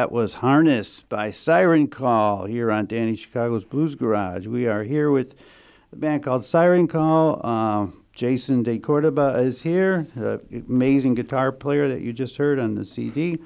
[0.03, 4.49] That was Harness by Siren Call here on Danny Chicago's Blues Garage.
[4.49, 5.37] We are here with
[5.93, 7.47] a band called Siren Call.
[7.47, 12.75] Um, Jason De Cordoba is here, the amazing guitar player that you just heard on
[12.75, 13.39] the CD.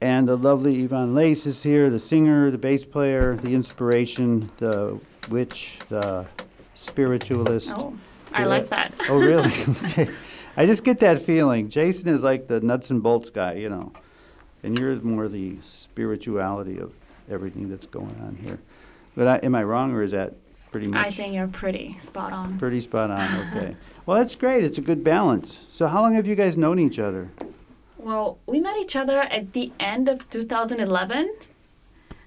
[0.00, 4.98] And the lovely Yvonne Lace is here, the singer, the bass player, the inspiration, the
[5.28, 6.26] witch, the
[6.74, 7.74] spiritualist.
[7.76, 7.92] Oh,
[8.32, 8.46] I Yeah.
[8.46, 8.94] like that.
[9.10, 9.52] Oh, really?
[9.84, 10.08] okay.
[10.56, 11.68] I just get that feeling.
[11.68, 13.92] Jason is like the nuts and bolts guy, you know,
[14.64, 16.92] and you're more the spirituality of
[17.30, 18.58] everything that's going on here.
[19.16, 20.34] But I, am I wrong, or is that
[20.72, 22.58] pretty much I think you're pretty spot on.
[22.58, 23.28] pretty spot on?
[23.52, 23.76] Okay.
[24.06, 24.64] well, that's great.
[24.64, 25.60] It's a good balance.
[25.68, 27.30] So, how long have you guys known each other?
[27.96, 31.32] Well, we met each other at the end of 2011,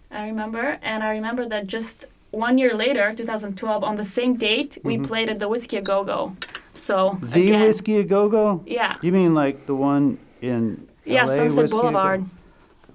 [0.10, 0.80] I remember.
[0.82, 5.30] And I remember that just one year later, 2012, on the same date, we played
[5.30, 6.36] at the Whiskey A Go Go.
[6.74, 7.30] So, Mm-hmm.
[7.30, 8.64] The again, Whiskey a Go Go?
[8.66, 8.96] Yeah.
[9.02, 12.26] You mean like the one in Yeah, LA, Sunset Whiskey A Go- Boulevard.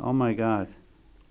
[0.01, 0.69] Oh my God.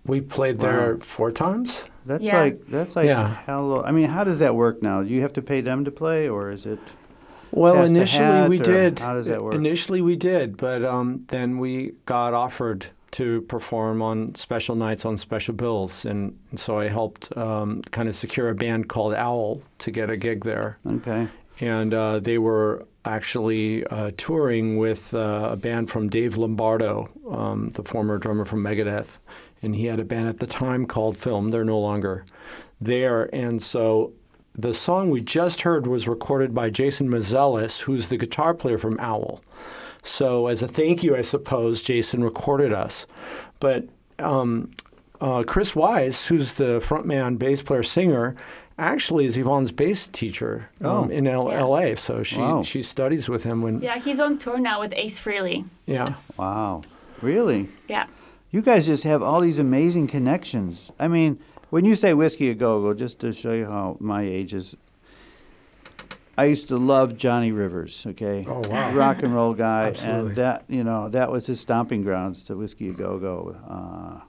[0.06, 1.86] We played there four times.
[2.06, 2.40] That's Yeah.
[2.42, 3.36] like that's like Yeah.
[3.46, 3.84] hello.
[3.84, 5.04] I mean, how does that work now?
[5.04, 6.80] Do you have to pay them to play, or is it?
[7.52, 9.00] Well, Pass the initially hat, we or did.
[9.00, 9.54] how does that work?
[9.54, 15.18] Initially we did, but um, then we got offered to perform on special nights on
[15.18, 19.62] special bills, and, and so I helped um, kind of secure a band called Owl
[19.80, 21.28] to get a gig there, Okay.
[21.62, 27.70] And uh, they were actually uh, touring with uh, a band from Dave Lombardo, um,
[27.70, 29.20] the former drummer from Megadeth,
[29.62, 31.49] and he had a band at the time called Philm.
[31.49, 32.26] They're no longer
[32.80, 34.14] there, and so
[34.53, 38.99] the song we just heard was recorded by Jason Mazelis, who's the guitar player from
[38.99, 39.41] Owl.
[40.03, 43.05] So, as a thank you, I suppose Jason recorded us.
[43.59, 43.88] But
[44.20, 44.72] um,
[45.22, 48.36] uh, Chris Wise, who's the frontman, bass player, singer,
[48.78, 51.03] actually is Yvonne's bass teacher um, Oh.
[51.09, 51.59] in L- Yeah.
[51.59, 51.95] L.A.
[51.95, 52.63] So she Wow.
[52.63, 55.65] she studies with him when Yeah, he's on tour now with Ace Frehley.
[55.86, 56.15] yeah.
[56.38, 56.82] Wow.
[57.22, 57.69] Really?
[57.88, 58.05] Yeah.
[58.49, 60.91] You guys just have all these amazing connections.
[60.99, 64.24] I mean, when you say whiskey a go go, just to show you how my
[64.24, 64.76] age is.
[66.38, 68.05] I used to love Johnny Rivers.
[68.07, 68.45] Okay.
[68.49, 68.91] Oh, wow.
[68.95, 70.28] Rock and roll guy, Absolutely.
[70.30, 72.43] and that you know that was his stomping grounds.
[72.45, 73.55] The whiskey a go go.
[73.67, 74.22] Uh,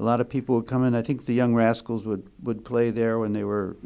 [0.00, 0.94] a lot of people would come in.
[0.94, 3.76] I think the Young Rascals would, would play there when they were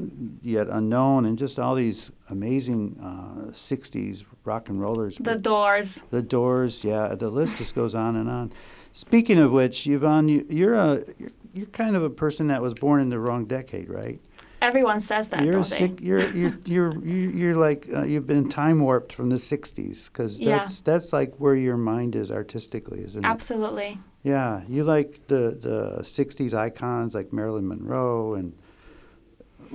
[0.43, 5.17] yet unknown, and just all these amazing uh, '60s rock and rollers.
[5.19, 6.03] The Doors.
[6.11, 7.17] the Doors, yeah.
[7.17, 8.53] The list just goes on and on.
[8.93, 12.75] Speaking of which, Yvonne, you, you're a you're, you're kind of a person that was
[12.75, 14.21] born in the wrong decade, right?
[14.63, 19.13] Everyone says that, You're sick, you're you're you're you're like uh, you've been time warped
[19.13, 20.59] from the '60s because Yeah.
[20.59, 23.29] that's that's like where your mind is artistically, isn't it?
[23.29, 23.99] Absolutely.
[24.25, 28.55] Yeah, you like the the '60s icons like Marilyn Monroe and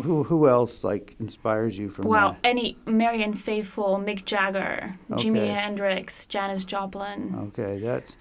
[0.04, 2.40] who who else like inspires you from Well, that?
[2.44, 7.36] any Marianne Faithfull, Mick Jagger, Jimi Hendrix, Janis Joplin.
[7.50, 8.16] Okay, that's.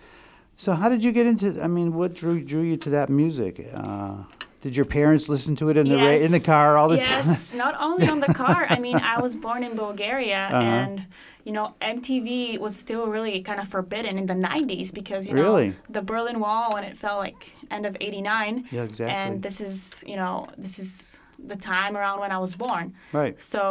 [0.59, 1.62] So how did you get into?
[1.62, 3.64] I mean, what drew drew you to that music?
[3.72, 4.24] Uh,
[4.61, 7.26] did your parents listen to it in the ra- in the car all the time?
[7.29, 8.66] yes, not only on the car.
[8.68, 10.61] I mean, I was born in Bulgaria, Uh-huh.
[10.62, 11.07] and
[11.49, 12.33] you know, MTV
[12.67, 15.69] was still really kind of forbidden in the '90s because you Really?
[15.69, 17.41] know the Berlin Wall when it fell like
[17.77, 18.69] end of '89.
[18.71, 19.15] Yeah, exactly.
[19.19, 20.35] And this is you know
[20.65, 21.23] this is
[21.53, 22.87] the time around when I was born.
[23.21, 23.35] Right.
[23.41, 23.65] So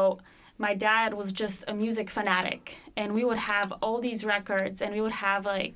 [0.65, 2.61] my dad was just a music fanatic,
[2.99, 5.75] and we would have all these records, and we would have like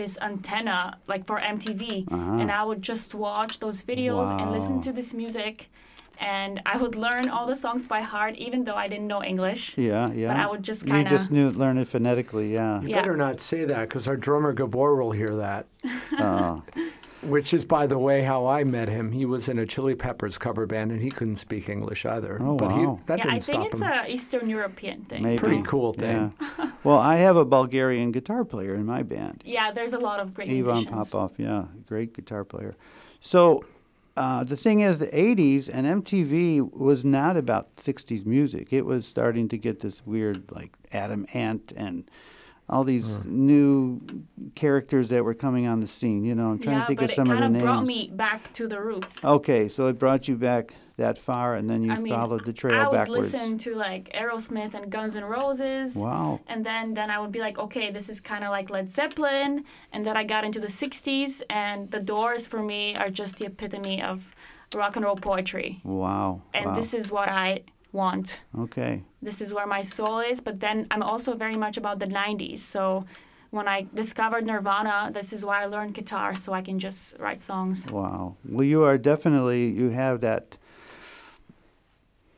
[0.00, 0.80] this antenna
[1.12, 2.40] like for MTV, Uh-huh.
[2.40, 5.54] and I would just watch those videos and listen to this music,
[6.20, 9.76] and I would learn all the songs by heart, even though I didn't know English.
[9.76, 10.28] Yeah, yeah.
[10.28, 12.52] But I would just kinda- You just knew learn it phonetically.
[12.52, 12.82] Yeah.
[12.82, 13.00] You Yeah.
[13.00, 15.66] better not say that because our drummer Gabor will hear that.
[16.18, 16.62] Oh,
[17.22, 19.12] Which is, by the way, how I met him.
[19.12, 22.38] He was in a Chili Peppers cover band and he couldn't speak English either.
[22.40, 22.78] Oh, but wow.
[22.98, 25.22] he, that yeah, didn't I think it's an Eastern European thing.
[25.22, 25.38] maybe.
[25.38, 26.32] Pretty cool thing.
[26.58, 26.70] Yeah.
[26.84, 29.42] well, I have a Bulgarian guitar player in my band.
[29.44, 31.10] Yeah, there's a lot of great Ivan musicians.
[31.10, 32.74] Popov, yeah, great guitar player.
[33.20, 33.64] So
[34.20, 38.70] uh, the thing is, the 80s and MTV was not about 60s music.
[38.70, 42.04] It was starting to get this weird, like Adam Ant and
[42.68, 44.02] all these new
[44.54, 46.22] characters that were coming on the scene.
[46.22, 47.52] You know, I'm trying yeah, to think of some of the names.
[47.52, 47.62] kind names.
[47.62, 49.24] of brought me back to the roots.
[49.24, 52.52] Okay, so it brought you back that far, and then you I mean, followed the
[52.52, 53.32] trail I would backwards.
[53.32, 55.96] listen to like Aerosmith and Guns N' Roses.
[55.96, 56.40] Wow.
[56.46, 59.64] And then then I would be like, okay, this is kind of like Led Zeppelin.
[59.92, 63.46] And then I got into the '60s, and the Doors for me are just the
[63.46, 64.34] epitome of
[64.74, 65.80] rock and roll poetry.
[65.84, 66.42] Wow.
[66.54, 66.74] And wow.
[66.74, 68.40] this is what I want.
[68.56, 69.02] okay.
[69.20, 70.40] This is where my soul is.
[70.40, 72.60] But then I'm also very much about the '90s.
[72.60, 73.06] So
[73.50, 77.42] when I discovered Nirvana, this is why I learned guitar, so I can just write
[77.42, 77.90] songs.
[77.90, 78.36] Wow.
[78.48, 80.56] Well, you are definitely you have that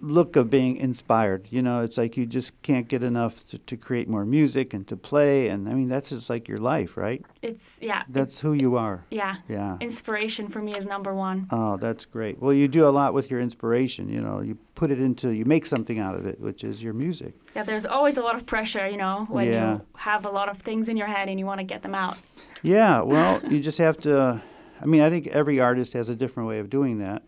[0.03, 1.46] look of being inspired.
[1.50, 4.84] You know, it's like you just can't get enough to, to create more music and
[4.88, 5.46] to play.
[5.48, 7.24] And I mean, that's just like your life, right?
[7.40, 8.03] It's yeah.
[8.09, 9.05] That's who you are.
[9.11, 9.36] yeah.
[9.48, 9.76] Yeah.
[9.80, 11.46] Inspiration for me is number one.
[11.53, 12.40] Oh, that's great.
[12.42, 14.09] Well, you do a lot with your inspiration.
[14.09, 16.94] You know, you put it into, you make something out of it, which is your
[16.94, 17.34] music.
[17.55, 19.72] Yeah, there's always a lot of pressure, you know, when Yeah.
[19.74, 21.94] you have a lot of things in your head and you want to get them
[21.94, 22.16] out.
[22.62, 24.42] Yeah, well, you just have to.
[24.80, 27.22] I mean, I think every artist has a different way of doing that.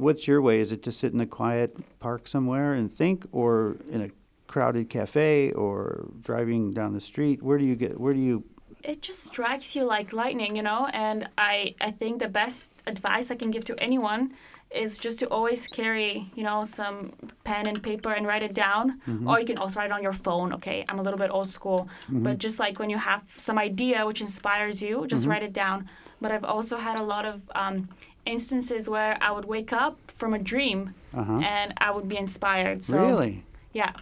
[0.00, 0.60] What's your way?
[0.60, 4.10] Is it to sit in a quiet park somewhere and think, or in a
[4.46, 7.42] crowded cafe, or driving down the street?
[7.42, 8.00] Where do you get?
[8.00, 8.44] Where do you?
[8.82, 13.30] It just strikes you like lightning, you know, and I, I think the best advice
[13.30, 14.32] I can give to anyone
[14.70, 17.12] is just to always carry, you know, some
[17.44, 19.00] pen and paper and write it down.
[19.00, 19.28] Mm-hmm.
[19.28, 20.84] Or you can also write it on your phone, okay?
[20.88, 21.88] I'm a little bit old school.
[22.04, 22.22] Mm-hmm.
[22.22, 25.32] But just like when you have some idea which inspires you, just mm-hmm.
[25.32, 25.88] write it down.
[26.20, 27.88] But I've also had a lot of um,
[28.26, 31.40] instances where I would wake up from a dream Uh-huh.
[31.42, 32.84] and I would be inspired.
[32.84, 33.44] So really?
[33.72, 33.92] yeah.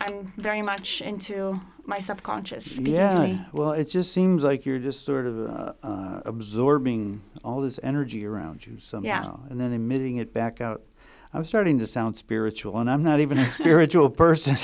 [0.00, 1.54] I'm very much into
[1.86, 3.18] my subconscious speaking to Yeah.
[3.26, 3.40] me.
[3.52, 8.26] Well, it just seems like you're just sort of uh, uh, absorbing all this energy
[8.26, 10.82] around you somehow, and then emitting it back out.
[11.32, 14.56] I'm starting to sound spiritual, and I'm not even a spiritual person.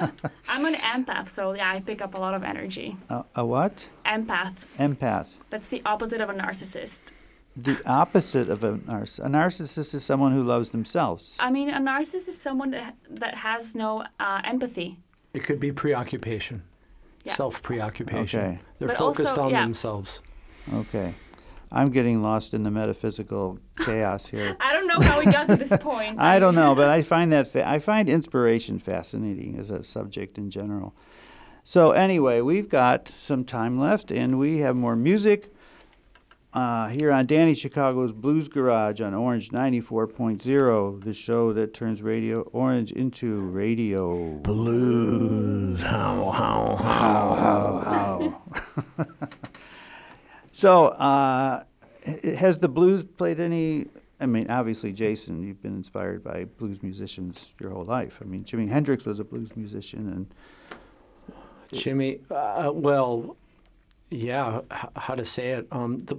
[0.48, 2.96] I'm an empath, so yeah, I pick up a lot of energy.
[3.10, 3.88] a, a what?
[4.06, 4.64] Empath.
[4.78, 5.34] Empath.
[5.50, 7.00] That's the opposite of a narcissist.
[7.56, 9.18] The opposite of a narcissist.
[9.24, 11.36] A narcissist is someone who loves themselves.
[11.38, 14.98] I mean, a narcissist is someone that, that has no uh, empathy.
[15.32, 16.62] It could be preoccupation,
[17.24, 17.34] Yeah.
[17.34, 18.40] self preoccupation.
[18.40, 18.58] Okay.
[18.78, 19.62] They're But focused also- on yeah.
[19.62, 20.20] themselves.
[20.72, 21.14] Okay.
[21.70, 24.56] I'm getting lost in the metaphysical chaos here.
[24.60, 26.20] I don't know how we got to this point.
[26.20, 30.38] I don't know, but I find that fa- I find inspiration fascinating as a subject
[30.38, 30.94] in general.
[31.64, 35.53] So anyway, we've got some time left, and we have more music
[36.54, 42.42] uh, here on Danny Chicago's Blues Garage on Orange 94.0, the show that turns Radio
[42.52, 44.34] Orange into radio.
[44.38, 45.82] Blues.
[45.82, 48.42] How, how, How, how.
[48.96, 49.06] how.
[50.52, 51.64] so, uh,
[52.04, 53.86] has the blues played any?
[54.20, 58.20] I mean, obviously, Jason, you've been inspired by blues musicians your whole life.
[58.22, 61.36] I mean, Jimi Hendrix was a blues musician, and
[61.72, 63.36] Jimmy, uh, well,
[64.10, 65.66] yeah, h- how to say it?
[65.72, 66.16] Um, the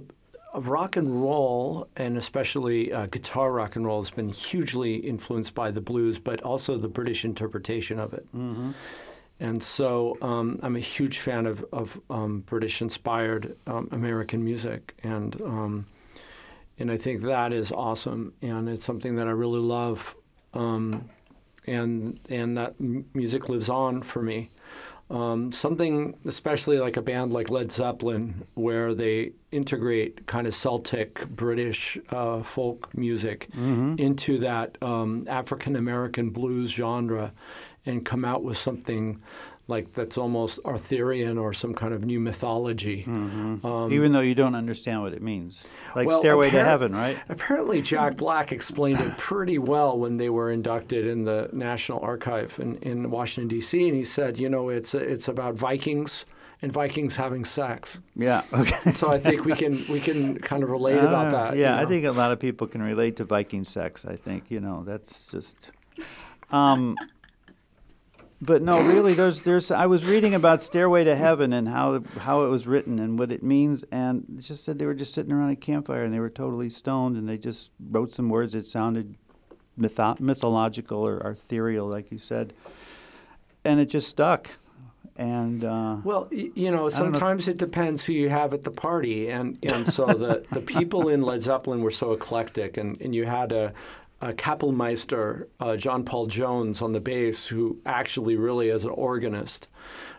[0.56, 5.70] rock and roll, and especially uh, guitar rock and roll, has been hugely influenced by
[5.70, 8.26] the blues, but also the British interpretation of it.
[9.38, 15.38] And so um, I'm a huge fan of, of um, British-inspired um, American music, and
[15.42, 15.86] um,
[16.78, 20.16] and I think that is awesome, and it's something that I really love,
[20.54, 21.10] um,
[21.66, 24.48] and and that m- music lives on for me.
[25.08, 31.28] Um, something, especially like a band like Led Zeppelin, where they integrate kind of Celtic
[31.28, 33.48] British uh, folk music
[33.98, 37.32] into that um, African American blues genre,
[37.84, 39.22] and come out with something
[39.68, 43.02] like that's almost Arthurian or some kind of new mythology.
[43.06, 45.64] Um, even though you don't understand what it means,
[45.94, 47.18] like well, Stairway to Heaven, right?
[47.28, 52.58] Apparently, Jack Black explained it pretty well when they were inducted in the National Archive
[52.60, 53.88] in, in Washington D.C.
[53.88, 56.26] And he said, you know, it's it's about Vikings
[56.62, 58.00] and Vikings having sex.
[58.14, 58.42] Yeah.
[58.52, 58.92] Okay.
[58.92, 61.56] So I think we can we can kind of relate about Uh, that.
[61.56, 64.04] Yeah, you I think a lot of people can relate to Viking sex.
[64.04, 65.70] I think you know that's just.
[66.52, 66.96] Um,
[68.40, 69.70] but no, really, there's there's.
[69.70, 73.32] I was reading about Stairway to Heaven and how how it was written and what
[73.32, 76.20] it means, and it just said they were just sitting around a campfire and they
[76.20, 79.16] were totally stoned and they just wrote some words that sounded
[79.78, 82.52] mytho- mythological or ethereal, like you said,
[83.64, 84.50] and it just stuck.
[85.18, 86.88] And uh, Well, you know, know.
[86.90, 91.08] sometimes it depends who you have at the party, and, and so the, the people
[91.08, 93.72] in Led Zeppelin were so eclectic, and, and you had a,
[94.20, 99.68] a Kapellmeister, uh, John Paul Jones, on the bass, who actually really is an organist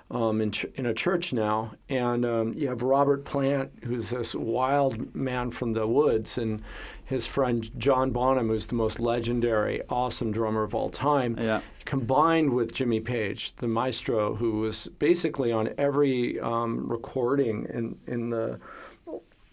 [0.09, 4.33] um, in, ch- in a church now, and um, you have Robert Plant, who's this
[4.35, 6.61] wild man from the woods, and
[7.03, 11.61] his friend John Bonham, who's the most legendary, awesome drummer of all time yeah.
[11.85, 18.29] combined with Jimmy Page, the maestro, who was basically on every um, recording in in
[18.29, 18.59] the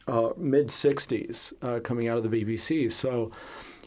[0.07, 2.93] uh, mid '60s, uh, coming out of the BBC.
[2.93, 3.33] So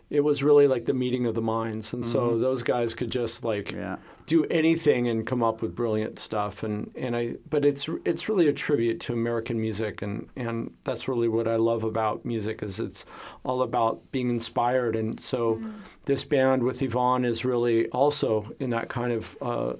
[0.10, 3.43] it was really like the meeting of the minds, and so those guys could just
[3.43, 3.97] like Yeah.
[4.26, 6.64] do anything and come up with brilliant stuff.
[6.64, 11.08] And, and I, but it's it's really a tribute to American music, and, and that's
[11.08, 13.05] really what I love about music is it's
[13.43, 14.95] all about being inspired.
[14.95, 15.60] And so
[16.05, 19.74] this band with Yvonne is really also in that kind of uh,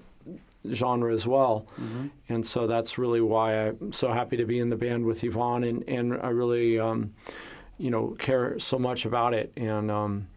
[0.73, 1.65] genre as well.
[2.28, 5.63] And so that's really why I'm so happy to be in the band with Yvonne,
[5.63, 7.13] and, and I really, um,
[7.78, 9.51] you know, care so much about it.
[9.57, 10.28] And um,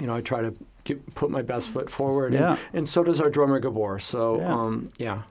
[0.00, 0.54] you know, I try to
[0.84, 2.32] get, put my best foot forward.
[2.34, 2.52] Yeah.
[2.52, 3.98] And, and so does our drummer Gabor.
[3.98, 4.54] So Yeah.
[4.54, 5.22] um, yeah.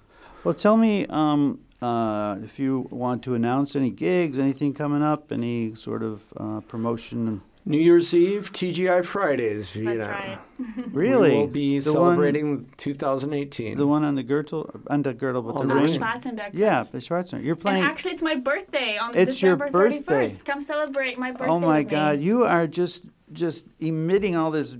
[0.43, 5.31] Well, tell me um, uh, if you want to announce any gigs, anything coming up,
[5.31, 7.41] any sort of uh, promotion.
[7.63, 9.75] New Year's Eve, TGI Fridays.
[9.75, 10.11] you That's know.
[10.11, 10.37] right.
[10.91, 13.77] Really, We will be the celebrating 2018.
[13.77, 15.91] the one on the Gürtel, on the Gürtel with On the the ring.
[15.91, 15.99] ring.
[15.99, 16.49] Schwarzenberg.
[16.53, 17.43] Yeah, the Schwarzenegger.
[17.43, 17.83] You're And playing.
[17.83, 20.01] actually, it's my birthday on It's your birthday.
[20.01, 20.45] 31st.
[20.45, 21.47] Come celebrate my birthday.
[21.47, 21.91] oh my with me.
[21.91, 24.77] God, you are just just emitting all this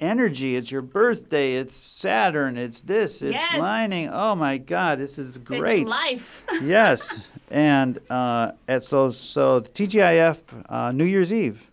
[0.00, 0.56] energy.
[0.56, 1.54] It's your birthday.
[1.56, 2.56] It's Saturn.
[2.56, 3.20] It's this.
[3.22, 3.60] It's Yes.
[3.60, 4.08] lining.
[4.10, 5.82] Oh my God, this is great.
[5.82, 6.42] It's life.
[6.62, 7.20] yes,
[7.50, 10.38] and uh, and so so the TGIF
[10.70, 11.70] uh, New Year's Eve.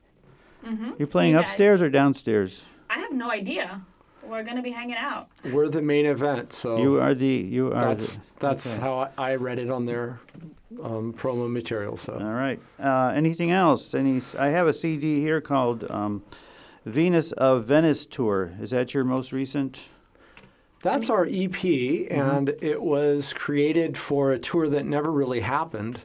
[0.65, 0.91] Mm-hmm.
[0.99, 1.47] You're playing you guys.
[1.49, 2.65] upstairs or downstairs?
[2.89, 3.81] I have no idea.
[4.23, 5.29] We're gonna be hanging out.
[5.51, 6.53] We're the main event.
[6.53, 8.79] So You are the you are that's the, that's okay.
[8.79, 10.19] how I, I read it on their
[10.81, 11.97] um, promo material.
[11.97, 12.59] So All right.
[12.79, 13.93] Uh, anything else?
[13.95, 14.21] Any?
[14.37, 16.23] I have a CD here called um,
[16.85, 18.53] Venus of Venice Tour.
[18.61, 19.87] Is that your most recent?
[20.83, 22.13] that's our EP, Mm-hmm.
[22.19, 25.99] and it was created for a tour that never really happened,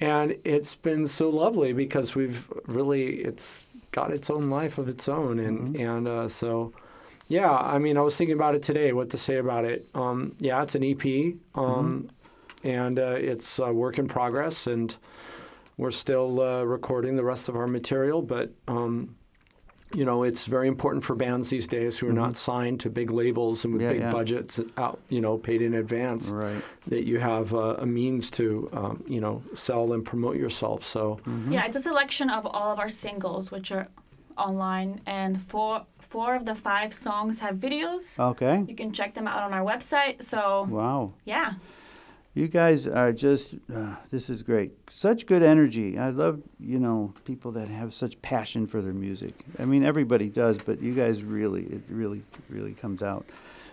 [0.00, 3.67] and it's been so lovely because we've really it's
[3.98, 5.88] got its own life of its own, and Mm-hmm.
[5.88, 6.72] and uh, so.
[7.30, 9.84] Yeah, I mean, I was thinking about it today, what to say about it.
[9.94, 11.58] Um, yeah, it's an EP, Mm-hmm.
[11.60, 12.08] um,
[12.64, 14.96] and uh, it's a work in progress, and
[15.76, 18.22] we're still uh, recording the rest of our material.
[18.22, 19.14] But um,
[19.94, 23.10] you know, it's very important for bands these days who are not signed to big
[23.10, 23.88] labels and with Mm-hmm.
[23.88, 24.12] Yeah, big yeah.
[24.12, 26.28] budgets out, you know, paid in advance.
[26.30, 26.62] Right.
[26.88, 30.84] That you have uh, a means to, um, you know, sell and promote yourself.
[30.84, 31.20] So.
[31.26, 31.52] Mm-hmm.
[31.52, 33.88] Yeah, it's a selection of all of our singles, which are
[34.36, 38.18] online, and four four of the five songs have videos.
[38.18, 38.64] Okay.
[38.66, 40.22] You can check them out on our website.
[40.22, 41.12] So Wow.
[41.24, 41.54] yeah,
[42.38, 44.70] You guys are just, uh, this is great.
[44.88, 45.98] Such good energy.
[45.98, 49.34] I love, you know, people that have such passion for their music.
[49.58, 53.26] I mean, everybody does, but you guys really, it really, really comes out.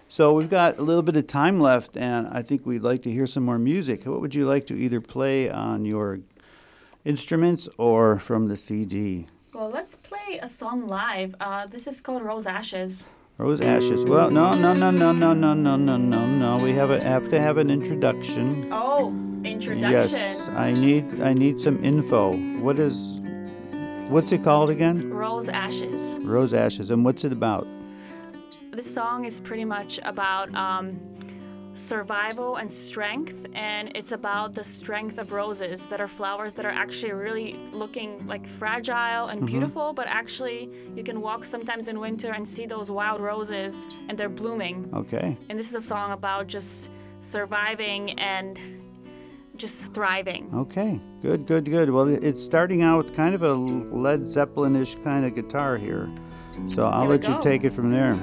[0.09, 3.11] So we've got a little bit of time left, and I think we'd like to
[3.11, 4.03] hear some more music.
[4.05, 6.21] What would you like to either play on your
[7.03, 9.27] instruments or from the CD?
[9.55, 11.33] well, let's play a song live.
[11.39, 13.05] Uh, this is called Rose Ashes.
[13.37, 14.05] Rose Ashes.
[14.05, 16.63] Well, no, no, no, no, no, no, no, no, no, no.
[16.63, 18.69] We have, a, have to have an introduction.
[18.71, 19.09] Oh,
[19.43, 19.91] introduction.
[19.91, 22.33] Yes, I need I need some info.
[22.61, 23.21] What is
[24.09, 25.11] what's it called again?
[25.11, 26.17] Rose Ashes.
[26.23, 26.91] Rose Ashes.
[26.91, 27.67] And what's it about?
[28.71, 30.97] This song is pretty much about um,
[31.75, 36.71] survival and strength, and it's about the strength of roses that are flowers that are
[36.71, 39.45] actually really looking like fragile and mm-hmm.
[39.45, 44.17] beautiful, but actually you can walk sometimes in winter and see those wild roses and
[44.17, 44.89] they're blooming.
[44.93, 45.37] Okay.
[45.49, 48.59] And this is a song about just surviving and
[49.57, 50.49] just thriving.
[50.53, 50.99] Okay.
[51.21, 51.89] Good, good, good.
[51.89, 56.09] Well, it's starting out with kind of a Led Zeppelin-ish kind of guitar here.
[56.69, 58.17] So I'll let you take it from there.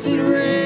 [0.00, 0.59] dancing ring.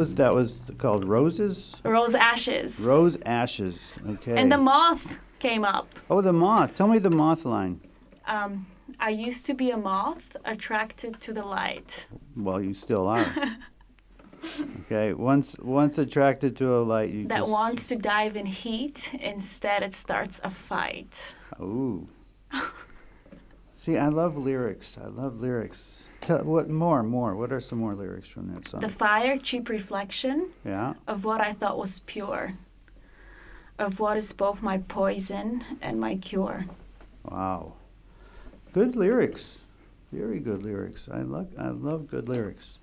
[0.00, 0.32] Was that?
[0.34, 1.78] Was called Roses?
[1.84, 2.80] Rose ashes.
[2.80, 3.96] Rose Ashes.
[4.08, 4.36] Okay.
[4.40, 5.88] And the moth came up.
[6.08, 6.74] oh, the moth.
[6.74, 7.80] Tell me the moth line.
[8.26, 8.66] Um,
[8.98, 12.08] I used to be a moth attracted to the light.
[12.34, 13.26] Well, you still are.
[14.82, 15.12] okay.
[15.12, 17.50] Once once attracted to a light, you that just.
[17.50, 19.14] wants to dive in heat.
[19.20, 21.34] Instead, it starts a fight.
[21.60, 22.08] Ooh.
[23.80, 24.98] See, I love lyrics.
[25.02, 26.06] I love lyrics.
[26.20, 27.02] Tell, what more?
[27.02, 27.34] More.
[27.34, 28.80] What are some more lyrics from that song?
[28.80, 30.92] The fire, cheap reflection yeah.
[31.08, 32.58] of what I thought was pure,
[33.78, 36.66] of what is both my poison and my cure.
[37.24, 37.72] Wow.
[38.74, 39.60] Good lyrics.
[40.12, 41.08] Very good lyrics.
[41.10, 42.76] I love I love good lyrics.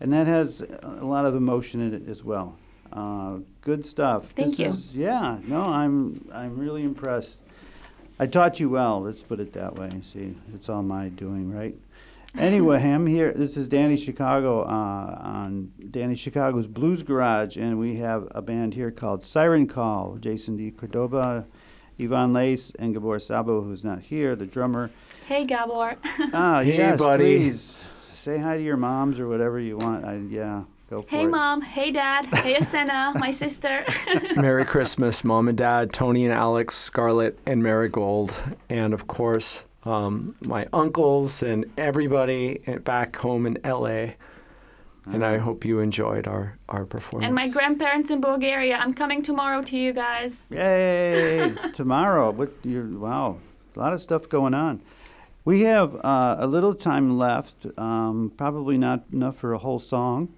[0.00, 2.56] And that has a lot of emotion in it as well.
[2.92, 4.30] Uh, good stuff.
[4.30, 4.66] Thank this you.
[4.66, 7.38] Is, yeah, no, I'm I'm really impressed.
[8.22, 9.90] I taught you well, let's put it that way.
[10.04, 11.74] See, it's all my doing, right?
[12.38, 13.32] Anyway, I'm here.
[13.32, 18.74] This is Danny Chicago uh, on Danny Chicago's Blues Garage, and we have a band
[18.74, 20.18] here called Siren Call.
[20.20, 20.70] Jason D.
[20.70, 21.48] Cordoba,
[21.98, 24.92] Yvonne Lace, and Gabor Sabo, who's not here, the drummer.
[25.26, 25.96] Hey, Gabor.
[26.32, 27.38] Ah, Hey, yes, buddy.
[27.38, 30.04] please say hi to your moms or whatever you want.
[30.04, 30.62] I, yeah,
[30.92, 31.28] go for hey, it.
[31.28, 31.62] mom.
[31.62, 32.26] Hey, dad.
[32.26, 33.84] Hey, Asena, my sister.
[34.36, 40.36] Merry Christmas, Mom and Dad, Tony and Alex, Scarlett and Marigold, and of course, um,
[40.44, 44.14] my uncles and everybody back home in LA.
[45.04, 47.26] And I hope you enjoyed our, our performance.
[47.26, 48.76] and my grandparents in Bulgaria.
[48.76, 50.44] I'm coming tomorrow to you guys.
[50.48, 51.52] Yay!
[51.72, 52.52] Tomorrow, what?
[52.62, 53.38] You wow,
[53.74, 54.80] a lot of stuff going on.
[55.44, 57.66] We have uh, a little time left.
[57.76, 60.28] Um, probably not enough for a whole song,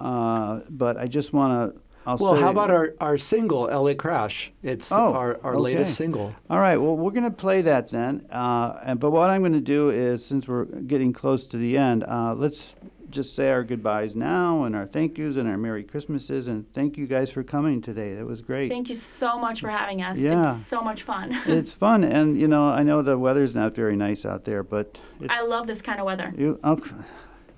[0.00, 1.80] uh, but I just want to.
[2.06, 4.52] I'll Well, say, how about our, our single, LA Crash?
[4.62, 5.60] It's Oh, our, our okay.
[5.60, 6.34] latest single.
[6.48, 6.78] All right.
[6.78, 8.26] Well, we're going to play that then.
[8.30, 11.76] Uh, and but what I'm going to do is, since we're getting close to the
[11.76, 12.74] end, uh, let's
[13.10, 16.96] just say our goodbyes now and our thank yous and our Merry Christmases and thank
[16.96, 18.14] you guys for coming today.
[18.14, 18.70] That was great.
[18.70, 20.16] Thank you so much for having us.
[20.16, 20.54] Yeah.
[20.54, 21.36] It's so much fun.
[21.46, 24.98] it's fun, and you know, I know the weather's not very nice out there, but
[25.20, 26.32] it's I love this kind of weather.
[26.38, 26.58] you.
[26.64, 26.94] Okay.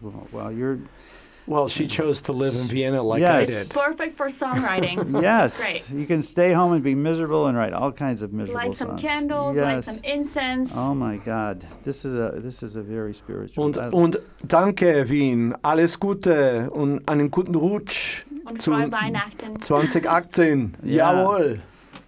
[0.00, 0.78] Well, well, you're
[1.52, 3.48] Well, she chose to live in Vienna like Yes.
[3.50, 3.70] I did.
[3.70, 5.22] Perfect for songwriting.
[5.22, 5.58] yes.
[5.60, 5.88] Great.
[5.90, 8.88] You can stay home and be miserable and write all kinds of miserable Light some
[8.90, 9.02] songs.
[9.02, 10.72] candles, light some incense.
[10.76, 13.64] Oh my God, this is a this is a very spiritual.
[13.66, 15.54] Und, I- und danke, Wien.
[15.62, 19.60] Alles Gute und einen guten Rutsch Und zu frohe Weihnachten.
[19.60, 20.72] 2018.
[20.82, 21.12] Ja.
[21.12, 21.60] Jawohl.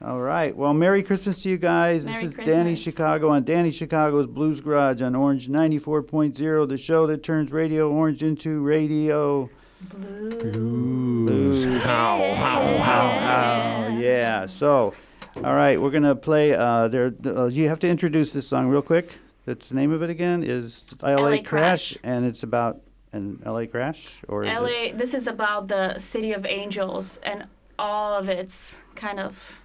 [0.04, 0.54] All right.
[0.54, 2.04] Well, Merry Christmas to you guys.
[2.04, 7.06] Merry this is Danny Chicago on Danny Chicago's Blues Garage on Orange 94.0, the show
[7.06, 9.48] that turns Radio Orange into radio.
[9.80, 10.52] Blues.
[10.52, 11.82] Blues.
[11.84, 13.96] How, how, how, how.
[13.98, 14.44] Yeah.
[14.44, 14.92] So,
[15.36, 16.52] all right, we're going to play.
[16.52, 19.10] Uh, there, uh, you have to introduce this song real quick.
[19.46, 21.96] That's the name of it again is LA, LA Crash, Crash.
[22.02, 22.82] and it's about
[23.12, 24.18] an LA Crash?
[24.28, 24.60] Or is it?
[24.60, 27.46] LA, this is about the city of angels and
[27.78, 29.63] all of its kind of,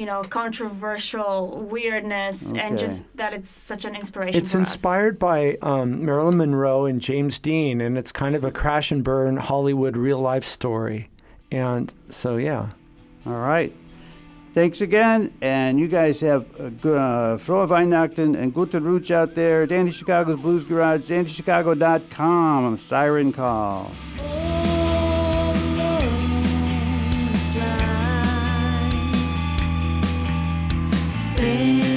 [0.00, 4.40] you know, controversial weirdness and just that it's such an inspiration.
[4.40, 4.72] It's for us.
[4.72, 9.04] inspired by um, Marilyn Monroe and James Dean, and it's kind of a crash and
[9.04, 11.10] burn Hollywood real life story.
[11.52, 12.70] And so, yeah.
[13.26, 13.76] All right.
[14.54, 19.34] Thanks again, and you guys have a good, uh, frohe Weihnachten and guten Rutsch out
[19.34, 19.66] there.
[19.66, 23.92] Danny Chicago's Blues Garage, DannyChicago.com, Siren Call.
[31.40, 31.89] He's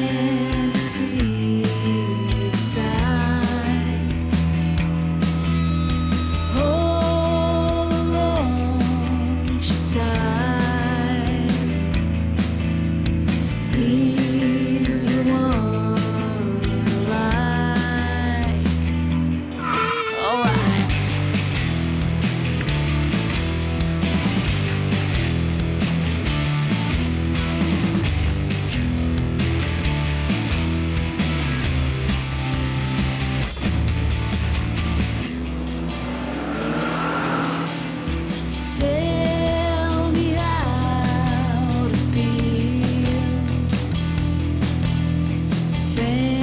[45.96, 46.43] fantasy.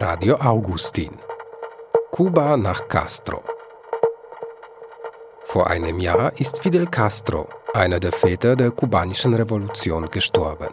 [0.00, 1.18] Radio Augustin.
[2.12, 3.42] Kuba nach Castro.
[5.42, 10.68] Vor einem Jahr ist Fidel Castro, einer der Väter der kubanischen Revolution, gestorben.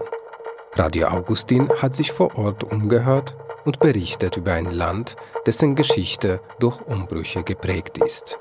[0.73, 5.15] Radio Augustin hat sich vor Ort umgehört und berichtet über ein Land,
[5.47, 8.37] dessen Geschichte durch Umbrüche geprägt ist.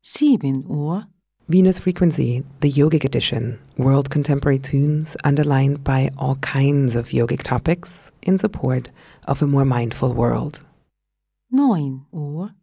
[0.02, 1.06] sieben Uhr,
[1.46, 8.10] Venus Frequency, the yogic edition, world contemporary tunes underlined by all kinds of yogic topics
[8.22, 8.90] in support
[9.26, 10.64] of a more mindful world.
[11.52, 12.54] neun Uhr,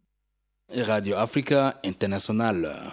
[0.88, 2.92] Radio Africa International.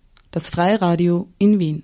[0.31, 1.83] das Freiradio in Wien.